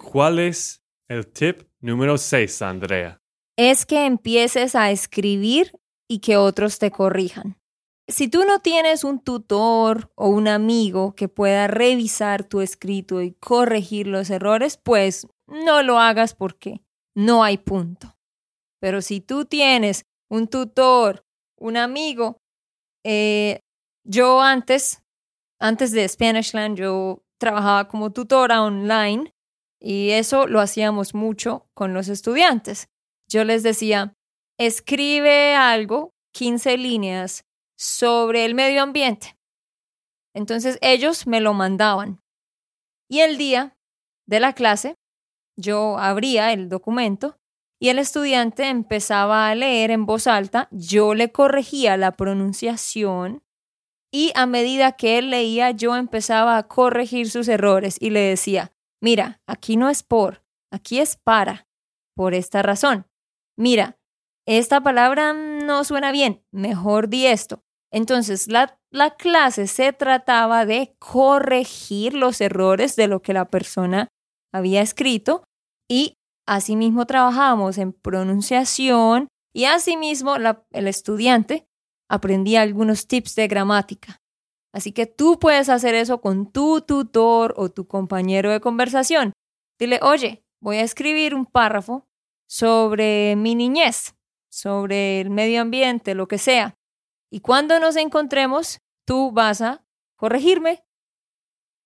¿Cuál 0.01 0.39
es 0.39 0.83
el 1.07 1.27
tip 1.27 1.63
número 1.79 2.17
6, 2.17 2.61
Andrea? 2.61 3.21
Es 3.57 3.85
que 3.85 4.05
empieces 4.05 4.75
a 4.75 4.91
escribir 4.91 5.71
y 6.09 6.19
que 6.19 6.37
otros 6.37 6.79
te 6.79 6.91
corrijan. 6.91 7.57
Si 8.07 8.27
tú 8.27 8.43
no 8.45 8.59
tienes 8.59 9.03
un 9.03 9.19
tutor 9.19 10.11
o 10.15 10.27
un 10.27 10.47
amigo 10.47 11.15
que 11.15 11.29
pueda 11.29 11.67
revisar 11.67 12.43
tu 12.43 12.61
escrito 12.61 13.21
y 13.21 13.31
corregir 13.33 14.07
los 14.07 14.29
errores, 14.29 14.77
pues 14.77 15.27
no 15.47 15.83
lo 15.83 15.99
hagas 15.99 16.33
porque 16.33 16.81
no 17.15 17.43
hay 17.43 17.57
punto. 17.57 18.15
Pero 18.81 19.01
si 19.01 19.21
tú 19.21 19.45
tienes 19.45 20.05
un 20.29 20.47
tutor, 20.47 21.25
un 21.57 21.77
amigo, 21.77 22.37
eh, 23.05 23.59
yo 24.05 24.41
antes, 24.41 25.01
antes 25.59 25.91
de 25.91 26.07
Spanishland, 26.07 26.77
yo 26.77 27.23
trabajaba 27.39 27.87
como 27.87 28.11
tutora 28.11 28.63
online 28.63 29.33
y 29.79 30.09
eso 30.11 30.47
lo 30.47 30.59
hacíamos 30.59 31.13
mucho 31.13 31.67
con 31.73 31.93
los 31.93 32.09
estudiantes. 32.09 32.89
Yo 33.29 33.45
les 33.45 33.63
decía, 33.63 34.13
escribe 34.59 35.55
algo, 35.55 36.11
15 36.33 36.77
líneas, 36.77 37.45
sobre 37.83 38.45
el 38.45 38.55
medio 38.55 38.81
ambiente. 38.81 39.37
Entonces 40.33 40.79
ellos 40.81 41.27
me 41.27 41.41
lo 41.41 41.53
mandaban. 41.53 42.21
Y 43.09 43.19
el 43.19 43.37
día 43.37 43.77
de 44.25 44.39
la 44.39 44.53
clase, 44.53 44.95
yo 45.57 45.97
abría 45.97 46.53
el 46.53 46.69
documento 46.69 47.37
y 47.81 47.89
el 47.89 47.99
estudiante 47.99 48.69
empezaba 48.69 49.49
a 49.49 49.55
leer 49.55 49.91
en 49.91 50.05
voz 50.05 50.27
alta, 50.27 50.69
yo 50.71 51.13
le 51.13 51.33
corregía 51.33 51.97
la 51.97 52.13
pronunciación 52.13 53.43
y 54.11 54.31
a 54.35 54.45
medida 54.45 54.93
que 54.93 55.17
él 55.17 55.29
leía 55.29 55.71
yo 55.71 55.97
empezaba 55.97 56.57
a 56.57 56.67
corregir 56.69 57.29
sus 57.29 57.49
errores 57.49 57.97
y 57.99 58.11
le 58.11 58.21
decía, 58.21 58.71
mira, 59.01 59.41
aquí 59.45 59.75
no 59.75 59.89
es 59.89 60.03
por, 60.03 60.45
aquí 60.71 60.99
es 60.99 61.17
para, 61.17 61.67
por 62.15 62.33
esta 62.33 62.61
razón. 62.61 63.07
Mira, 63.57 63.99
esta 64.45 64.81
palabra 64.81 65.33
no 65.33 65.83
suena 65.83 66.11
bien, 66.13 66.45
mejor 66.51 67.09
di 67.09 67.27
esto. 67.27 67.62
Entonces, 67.93 68.47
la, 68.47 68.79
la, 68.91 69.11
clase 69.11 69.67
se 69.67 69.93
trataba 69.93 70.65
de 70.65 70.95
corregir 70.99 72.15
los 72.15 72.41
errores 72.41 72.95
de 72.95 73.07
lo 73.07 73.21
que 73.21 73.33
la 73.33 73.45
persona 73.45 74.07
había 74.51 74.81
escrito 74.81 75.43
y 75.87 76.15
asimismo 76.47 77.05
trabajábamos 77.05 77.77
en 77.77 77.93
pronunciación 77.93 79.27
y 79.53 79.65
asimismo 79.65 80.35
el 80.35 80.87
estudiante 80.87 81.67
aprendía 82.09 82.61
algunos 82.61 83.07
tips 83.07 83.35
de 83.35 83.47
gramática. 83.47 84.17
Así 84.73 84.91
que 84.91 85.05
tú 85.05 85.37
puedes 85.37 85.69
hacer 85.69 85.93
eso 85.93 86.19
con 86.19 86.51
tu 86.51 86.81
tutor 86.81 87.53
o 87.57 87.69
tu 87.69 87.87
compañero 87.87 88.51
de 88.51 88.59
conversación. 88.59 89.33
Dile, 89.79 89.99
oye, 90.01 90.43
voy 90.59 90.77
a 90.77 90.81
escribir 90.81 91.35
un 91.35 91.45
párrafo 91.45 92.07
sobre 92.47 93.35
mi 93.35 93.53
niñez 93.53 94.15
sobre 94.53 95.19
el 95.19 95.31
medio 95.31 95.61
ambiente, 95.61 96.13
lo 96.13 96.27
que 96.27 96.37
sea. 96.37 96.75
Y 97.33 97.39
cuando 97.39 97.79
nos 97.79 97.95
encontremos, 97.95 98.79
tú 99.07 99.31
vas 99.31 99.59
a 99.59 99.83
corregirme 100.15 100.83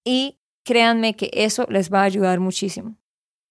y 0.04 0.42
créanme 0.66 1.16
que 1.16 1.30
eso 1.32 1.66
les 1.70 1.90
va 1.90 2.02
a 2.02 2.04
ayudar 2.04 2.42
muchísimo. 2.42 2.98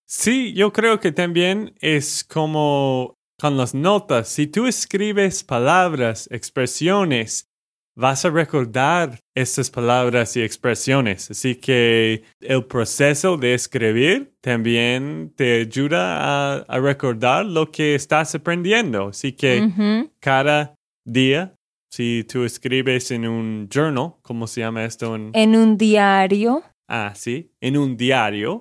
Sí, 0.05 0.53
yo 0.53 0.75
creo 0.75 1.01
que 1.01 1.11
también 1.11 1.75
es 1.81 2.23
como 2.23 3.17
con 3.41 3.57
las 3.57 3.75
notas. 3.75 4.29
Si 4.29 4.47
tú 4.47 4.67
escribes 4.67 5.43
palabras, 5.43 6.29
expresiones 6.31 7.49
vas 7.95 8.27
a 8.27 8.31
recordar 8.31 9.19
estas 9.35 9.71
palabras 9.71 10.37
y 10.37 10.43
expresiones. 10.43 11.31
Así 11.31 11.55
que 11.55 12.25
el 12.41 12.67
proceso 12.67 13.39
de 13.39 13.55
escribir 13.55 14.35
también 14.43 15.33
te 15.35 15.63
ayuda 15.63 16.61
a, 16.69 16.79
recordar 16.79 17.47
lo 17.47 17.71
que 17.71 17.95
estás 17.95 18.35
aprendiendo. 18.35 19.09
Así 19.09 19.33
que 19.33 20.11
cada 20.21 20.75
día, 21.07 21.56
si 21.97 22.25
tú 22.25 22.45
escribes 22.45 23.11
en 23.11 23.27
un 23.27 23.71
journal, 23.73 24.17
¿cómo 24.21 24.47
se 24.47 24.61
llama 24.61 24.85
esto? 24.85 25.15
En, 25.15 25.57
un 25.57 25.79
diario. 25.79 26.63
Ah, 26.87 27.15
sí, 27.15 27.51
en 27.59 27.79
un 27.79 27.97
diario. 27.97 28.61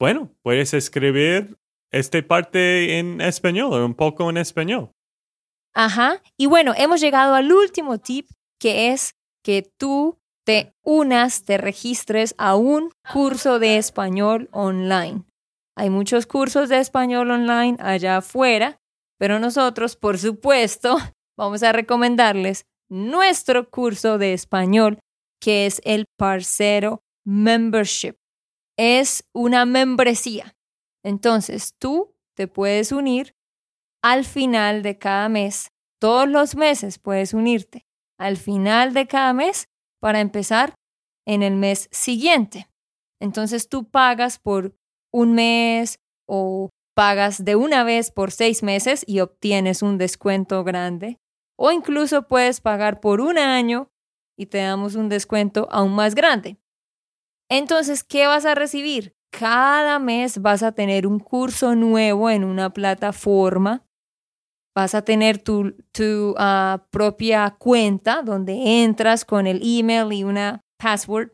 Bueno, 0.00 0.32
puedes 0.42 0.74
escribir 0.74 1.56
esta 1.92 2.20
parte 2.26 2.98
en 2.98 3.20
español 3.20 3.72
o 3.72 3.86
un 3.86 3.94
poco 3.94 4.28
en 4.30 4.36
español. 4.36 4.90
Ajá. 5.72 6.20
Y 6.36 6.46
bueno, 6.46 6.74
hemos 6.76 7.00
llegado 7.00 7.36
al 7.36 7.52
último 7.52 7.98
tip 7.98 8.28
que 8.58 8.90
es 8.90 9.14
que 9.44 9.62
tú 9.78 10.18
te 10.44 10.74
unas, 10.82 11.44
te 11.44 11.58
registres 11.58 12.34
a 12.36 12.56
un 12.56 12.90
curso 13.12 13.60
de 13.60 13.76
español 13.76 14.48
online. 14.50 15.22
Hay 15.76 15.88
muchos 15.88 16.26
cursos 16.26 16.68
de 16.68 16.80
español 16.80 17.30
online 17.30 17.76
allá 17.78 18.16
afuera, 18.16 18.80
pero 19.20 19.38
nosotros, 19.38 19.94
por 19.94 20.18
supuesto, 20.18 20.96
vamos 21.38 21.62
a 21.62 21.70
recomendarles 21.70 22.66
nuestro 22.92 23.70
curso 23.70 24.18
de 24.18 24.34
español, 24.34 24.98
que 25.40 25.66
es 25.66 25.80
el 25.84 26.04
Parcero 26.18 27.02
Membership. 27.24 28.16
Es 28.76 29.24
una 29.32 29.64
membresía. 29.64 30.54
Entonces, 31.02 31.74
tú 31.78 32.14
te 32.36 32.48
puedes 32.48 32.92
unir 32.92 33.34
al 34.02 34.24
final 34.24 34.82
de 34.82 34.98
cada 34.98 35.28
mes. 35.28 35.68
Todos 36.00 36.28
los 36.28 36.54
meses 36.54 36.98
puedes 36.98 37.34
unirte 37.34 37.86
al 38.18 38.36
final 38.36 38.92
de 38.94 39.06
cada 39.06 39.32
mes 39.32 39.68
para 40.00 40.20
empezar 40.20 40.74
en 41.26 41.42
el 41.42 41.56
mes 41.56 41.88
siguiente. 41.92 42.68
Entonces 43.20 43.68
tú 43.68 43.88
pagas 43.88 44.38
por 44.38 44.74
un 45.12 45.34
mes 45.34 45.98
o 46.26 46.70
pagas 46.94 47.44
de 47.44 47.56
una 47.56 47.84
vez 47.84 48.10
por 48.10 48.32
seis 48.32 48.62
meses 48.62 49.04
y 49.06 49.20
obtienes 49.20 49.82
un 49.82 49.98
descuento 49.98 50.64
grande. 50.64 51.18
O 51.56 51.70
incluso 51.70 52.26
puedes 52.26 52.60
pagar 52.60 53.00
por 53.00 53.20
un 53.20 53.38
año 53.38 53.90
y 54.36 54.46
te 54.46 54.58
damos 54.58 54.94
un 54.94 55.08
descuento 55.08 55.68
aún 55.70 55.94
más 55.94 56.14
grande. 56.14 56.58
Entonces, 57.50 58.02
¿qué 58.02 58.26
vas 58.26 58.46
a 58.46 58.54
recibir? 58.54 59.14
Cada 59.30 59.98
mes 59.98 60.40
vas 60.40 60.62
a 60.62 60.72
tener 60.72 61.06
un 61.06 61.18
curso 61.18 61.74
nuevo 61.74 62.30
en 62.30 62.44
una 62.44 62.70
plataforma 62.70 63.84
vas 64.74 64.94
a 64.94 65.02
tener 65.02 65.38
tu, 65.38 65.74
tu 65.92 66.34
ah, 66.38 66.86
propia 66.90 67.54
cuenta 67.58 68.22
donde 68.22 68.82
entras 68.82 69.24
con 69.24 69.46
el 69.46 69.60
email 69.62 70.12
y 70.12 70.24
una 70.24 70.64
password 70.78 71.30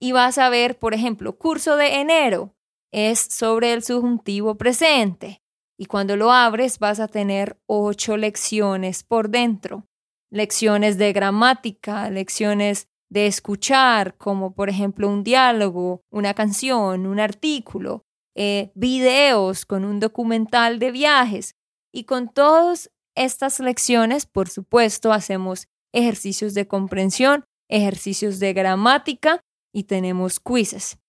y 0.00 0.12
vas 0.12 0.38
a 0.38 0.48
ver, 0.48 0.78
por 0.78 0.94
ejemplo, 0.94 1.36
curso 1.38 1.76
de 1.76 2.00
enero 2.00 2.54
es 2.92 3.20
sobre 3.20 3.72
el 3.72 3.82
subjuntivo 3.82 4.56
presente 4.56 5.39
y 5.80 5.86
cuando 5.86 6.14
lo 6.14 6.30
abres 6.30 6.78
vas 6.78 7.00
a 7.00 7.08
tener 7.08 7.58
ocho 7.66 8.18
lecciones 8.18 9.02
por 9.02 9.30
dentro. 9.30 9.86
Lecciones 10.30 10.98
de 10.98 11.14
gramática, 11.14 12.10
lecciones 12.10 12.88
de 13.08 13.26
escuchar, 13.26 14.14
como 14.18 14.52
por 14.54 14.68
ejemplo 14.68 15.08
un 15.08 15.24
diálogo, 15.24 16.02
una 16.12 16.34
canción, 16.34 17.06
un 17.06 17.18
artículo, 17.18 18.04
eh, 18.36 18.72
videos 18.74 19.64
con 19.64 19.86
un 19.86 20.00
documental 20.00 20.78
de 20.78 20.90
viajes. 20.90 21.54
Y 21.94 22.04
con 22.04 22.28
todas 22.28 22.90
estas 23.16 23.58
lecciones, 23.58 24.26
por 24.26 24.50
supuesto, 24.50 25.14
hacemos 25.14 25.66
ejercicios 25.94 26.52
de 26.52 26.68
comprensión, 26.68 27.46
ejercicios 27.70 28.38
de 28.38 28.52
gramática 28.52 29.40
y 29.72 29.84
tenemos 29.84 30.40
quizzes. 30.40 30.99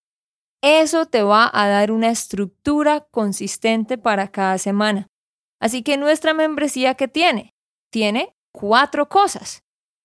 Eso 0.61 1.07
te 1.07 1.23
va 1.23 1.49
a 1.51 1.67
dar 1.67 1.91
una 1.91 2.09
estructura 2.09 3.01
consistente 3.11 3.97
para 3.97 4.27
cada 4.27 4.57
semana. 4.57 5.07
Así 5.59 5.83
que 5.83 5.97
nuestra 5.97 6.33
membresía 6.33 6.95
que 6.95 7.07
tiene, 7.07 7.53
tiene 7.91 8.35
cuatro 8.53 9.09
cosas, 9.09 9.63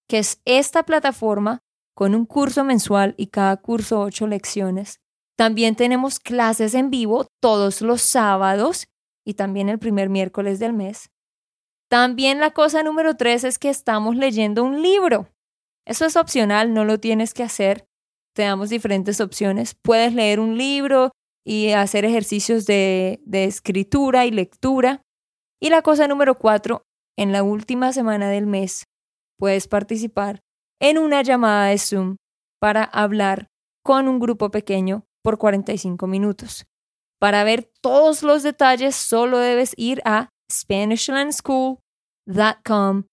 que 0.08 0.18
es 0.18 0.40
esta 0.44 0.84
plataforma 0.84 1.60
con 1.94 2.14
un 2.14 2.26
curso 2.26 2.64
mensual 2.64 3.14
y 3.16 3.28
cada 3.28 3.56
curso 3.56 4.00
ocho 4.00 4.26
lecciones. 4.26 5.00
También 5.36 5.76
tenemos 5.76 6.20
clases 6.20 6.74
en 6.74 6.90
vivo 6.90 7.26
todos 7.40 7.82
los 7.82 8.02
sábados 8.02 8.86
y 9.24 9.34
también 9.34 9.68
el 9.68 9.78
primer 9.78 10.08
miércoles 10.08 10.58
del 10.58 10.72
mes. 10.72 11.10
También 11.88 12.40
la 12.40 12.50
cosa 12.52 12.82
número 12.82 13.16
tres 13.16 13.44
es 13.44 13.58
que 13.58 13.68
estamos 13.68 14.16
leyendo 14.16 14.64
un 14.64 14.82
libro. 14.82 15.28
Eso 15.86 16.04
es 16.04 16.16
opcional, 16.16 16.74
no 16.74 16.84
lo 16.84 16.98
tienes 16.98 17.32
que 17.32 17.42
hacer. 17.42 17.85
Te 18.36 18.42
damos 18.42 18.68
diferentes 18.68 19.20
opciones. 19.22 19.74
Puedes 19.74 20.12
leer 20.12 20.40
un 20.40 20.58
libro 20.58 21.12
y 21.42 21.70
hacer 21.70 22.04
ejercicios 22.04 22.66
de, 22.66 23.22
escritura 23.32 24.26
y 24.26 24.30
lectura. 24.30 25.00
Y 25.58 25.70
la 25.70 25.80
cosa 25.80 26.06
número 26.06 26.34
cuatro, 26.34 26.82
en 27.16 27.32
la 27.32 27.42
última 27.42 27.94
semana 27.94 28.28
del 28.28 28.46
mes, 28.46 28.84
puedes 29.38 29.68
participar 29.68 30.42
en 30.82 30.98
una 30.98 31.22
llamada 31.22 31.68
de 31.68 31.78
Zoom 31.78 32.16
para 32.60 32.84
hablar 32.84 33.48
con 33.82 34.06
un 34.06 34.18
grupo 34.18 34.50
pequeño 34.50 35.06
por 35.24 35.38
45 35.38 36.06
minutos. 36.06 36.66
Para 37.18 37.42
ver 37.42 37.70
todos 37.80 38.22
los 38.22 38.42
detalles, 38.42 38.96
solo 38.96 39.38
debes 39.38 39.72
ir 39.78 40.02
a 40.04 40.28
SpanishLandSchool.com 40.52 43.04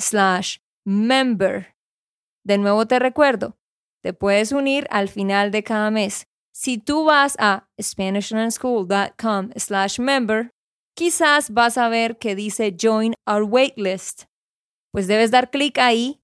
slash 0.00 0.58
member. 0.86 1.74
De 2.46 2.58
nuevo 2.58 2.86
te 2.86 3.00
recuerdo, 3.00 3.58
te 4.02 4.12
puedes 4.12 4.52
unir 4.52 4.86
al 4.90 5.08
final 5.08 5.50
de 5.50 5.62
cada 5.62 5.90
mes. 5.90 6.26
Si 6.52 6.78
tú 6.78 7.04
vas 7.04 7.36
a 7.38 7.68
SpanishLandSchool.com 7.80 9.50
slash 9.56 10.00
member, 10.00 10.50
quizás 10.96 11.50
vas 11.50 11.78
a 11.78 11.88
ver 11.88 12.18
que 12.18 12.34
dice 12.34 12.76
Join 12.80 13.14
Our 13.26 13.44
Waitlist. 13.44 14.24
Pues 14.92 15.06
debes 15.06 15.30
dar 15.30 15.50
clic 15.50 15.78
ahí 15.78 16.20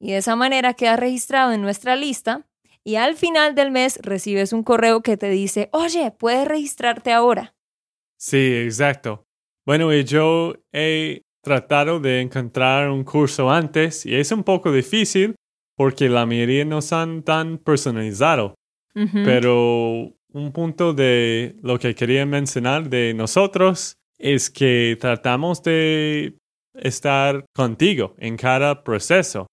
y 0.00 0.12
de 0.12 0.18
esa 0.18 0.34
manera 0.34 0.74
queda 0.74 0.96
registrado 0.96 1.52
en 1.52 1.62
nuestra 1.62 1.94
lista 1.94 2.46
y 2.82 2.96
al 2.96 3.14
final 3.14 3.54
del 3.54 3.70
mes 3.70 3.98
recibes 4.02 4.52
un 4.52 4.64
correo 4.64 5.02
que 5.02 5.16
te 5.16 5.28
dice, 5.28 5.68
oye, 5.72 6.10
puedes 6.10 6.48
registrarte 6.48 7.12
ahora. 7.12 7.54
Sí, 8.18 8.54
exacto. 8.56 9.26
Bueno, 9.66 9.92
yo 9.92 10.54
he 10.72 11.22
tratado 11.42 12.00
de 12.00 12.20
encontrar 12.20 12.90
un 12.90 13.04
curso 13.04 13.50
antes 13.50 14.04
y 14.04 14.16
es 14.16 14.32
un 14.32 14.42
poco 14.42 14.72
difícil 14.72 15.36
porque 15.80 16.10
la 16.10 16.26
mayoría 16.26 16.66
no 16.66 16.82
son 16.82 17.22
tan 17.22 17.56
personalizados. 17.56 18.52
Pero 18.92 20.12
un 20.30 20.52
punto 20.52 20.92
de 20.92 21.56
lo 21.62 21.78
que 21.78 21.94
quería 21.94 22.26
mencionar 22.26 22.90
de 22.90 23.14
nosotros 23.14 23.96
es 24.18 24.50
que 24.50 24.98
tratamos 25.00 25.62
de 25.62 26.36
estar 26.74 27.46
contigo 27.54 28.14
en 28.18 28.36
cada 28.36 28.84
proceso, 28.84 29.46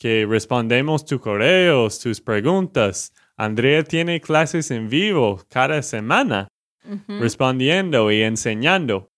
que 0.00 0.26
respondemos 0.28 1.04
tus 1.04 1.20
correos, 1.20 2.00
tus 2.00 2.20
preguntas. 2.20 3.12
Andrea 3.36 3.84
tiene 3.84 4.20
clases 4.20 4.72
en 4.72 4.88
vivo 4.88 5.44
cada 5.48 5.80
semana, 5.82 6.48
respondiendo 7.06 8.10
y 8.10 8.22
enseñando. 8.22 9.10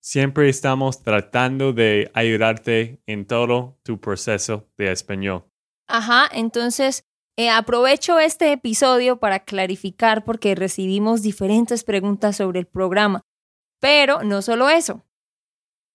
Siempre 0.00 0.48
estamos 0.48 1.02
tratando 1.02 1.74
de 1.74 2.10
ayudarte 2.14 3.02
en 3.04 3.26
todo 3.26 3.78
tu 3.82 4.00
proceso 4.00 4.66
de 4.78 4.92
español. 4.92 5.44
Ajá, 5.88 6.28
entonces 6.32 7.04
eh, 7.36 7.50
aprovecho 7.50 8.18
este 8.18 8.52
episodio 8.52 9.18
para 9.18 9.40
clarificar 9.40 10.24
porque 10.24 10.54
recibimos 10.54 11.22
diferentes 11.22 11.84
preguntas 11.84 12.36
sobre 12.36 12.60
el 12.60 12.66
programa. 12.66 13.20
Pero 13.80 14.22
no 14.22 14.40
solo 14.42 14.70
eso. 14.70 15.04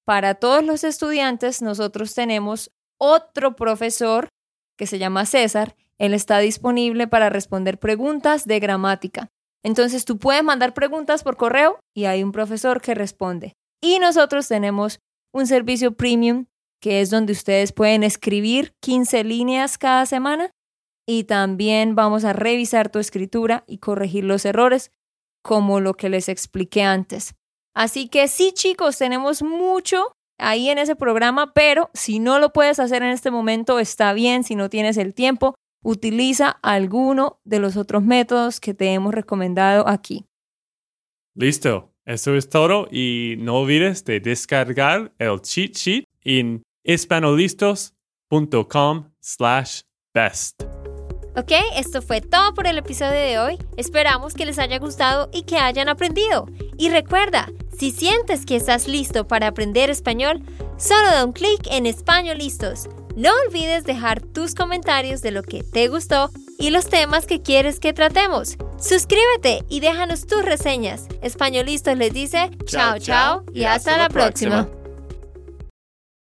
Para 0.05 0.35
todos 0.35 0.63
los 0.63 0.83
estudiantes, 0.83 1.61
nosotros 1.61 2.13
tenemos 2.13 2.71
otro 2.99 3.55
profesor 3.55 4.29
que 4.77 4.85
se 4.85 4.99
llama 4.99 5.25
César. 5.25 5.75
Él 5.97 6.13
está 6.13 6.39
disponible 6.39 7.07
para 7.07 7.29
responder 7.29 7.79
preguntas 7.79 8.45
de 8.45 8.59
gramática. 8.59 9.29
Entonces 9.63 10.05
tú 10.05 10.17
puedes 10.17 10.43
mandar 10.43 10.73
preguntas 10.73 11.23
por 11.23 11.37
correo 11.37 11.79
y 11.95 12.05
hay 12.05 12.23
un 12.23 12.31
profesor 12.31 12.81
que 12.81 12.95
responde. 12.95 13.53
Y 13.81 13.99
nosotros 13.99 14.47
tenemos 14.47 14.99
un 15.33 15.47
servicio 15.47 15.93
premium 15.93 16.45
que 16.81 16.99
es 16.99 17.09
donde 17.09 17.31
ustedes 17.31 17.71
pueden 17.71 18.03
escribir 18.03 18.73
15 18.81 19.23
líneas 19.23 19.77
cada 19.77 20.05
semana 20.05 20.51
y 21.07 21.23
también 21.25 21.95
vamos 21.95 22.25
a 22.25 22.33
revisar 22.33 22.89
tu 22.89 22.99
escritura 22.99 23.63
y 23.67 23.77
corregir 23.77 24.23
los 24.23 24.45
errores 24.45 24.91
como 25.43 25.79
lo 25.79 25.93
que 25.93 26.09
les 26.09 26.27
expliqué 26.27 26.83
antes. 26.83 27.35
Así 27.73 28.09
que 28.09 28.27
sí 28.27 28.51
chicos, 28.53 28.97
tenemos 28.97 29.41
mucho 29.43 30.13
ahí 30.37 30.69
en 30.69 30.77
ese 30.77 30.95
programa, 30.95 31.53
pero 31.53 31.89
si 31.93 32.19
no 32.19 32.39
lo 32.39 32.51
puedes 32.51 32.79
hacer 32.79 33.03
en 33.03 33.09
este 33.09 33.31
momento, 33.31 33.79
está 33.79 34.13
bien, 34.13 34.43
si 34.43 34.55
no 34.55 34.69
tienes 34.69 34.97
el 34.97 35.13
tiempo, 35.13 35.55
utiliza 35.83 36.49
alguno 36.61 37.39
de 37.43 37.59
los 37.59 37.77
otros 37.77 38.03
métodos 38.03 38.59
que 38.59 38.73
te 38.73 38.91
hemos 38.93 39.13
recomendado 39.13 39.87
aquí. 39.87 40.25
Listo, 41.35 41.93
eso 42.05 42.35
es 42.35 42.49
todo 42.49 42.87
y 42.91 43.35
no 43.39 43.59
olvides 43.59 44.03
de 44.03 44.19
descargar 44.19 45.13
el 45.17 45.41
cheat 45.41 45.75
sheet 45.75 46.05
en 46.23 46.63
espanolistos.com 46.83 49.11
slash 49.19 49.81
best. 50.13 50.63
Ok, 51.37 51.51
esto 51.77 52.01
fue 52.01 52.19
todo 52.19 52.53
por 52.53 52.67
el 52.67 52.77
episodio 52.77 53.11
de 53.11 53.39
hoy. 53.39 53.57
Esperamos 53.77 54.33
que 54.33 54.45
les 54.45 54.59
haya 54.59 54.79
gustado 54.79 55.29
y 55.31 55.43
que 55.43 55.57
hayan 55.57 55.87
aprendido. 55.87 56.47
Y 56.77 56.89
recuerda, 56.89 57.49
si 57.77 57.91
sientes 57.91 58.45
que 58.45 58.57
estás 58.57 58.87
listo 58.87 59.27
para 59.27 59.47
aprender 59.47 59.89
español, 59.89 60.41
solo 60.77 61.07
da 61.07 61.23
un 61.23 61.31
clic 61.31 61.67
en 61.71 61.85
Español 61.85 62.39
Listos. 62.39 62.89
No 63.15 63.31
olvides 63.47 63.85
dejar 63.85 64.21
tus 64.21 64.55
comentarios 64.55 65.21
de 65.21 65.31
lo 65.31 65.43
que 65.43 65.63
te 65.63 65.87
gustó 65.87 66.31
y 66.59 66.69
los 66.69 66.87
temas 66.87 67.25
que 67.25 67.41
quieres 67.41 67.79
que 67.79 67.93
tratemos. 67.93 68.57
Suscríbete 68.77 69.63
y 69.69 69.79
déjanos 69.79 70.27
tus 70.27 70.43
reseñas. 70.43 71.07
Españolistos 71.21 71.97
les 71.97 72.13
dice 72.13 72.51
chao 72.65 72.99
chao 72.99 73.45
y 73.53 73.63
hasta, 73.63 73.97
la 73.97 74.09
próxima. 74.09 74.67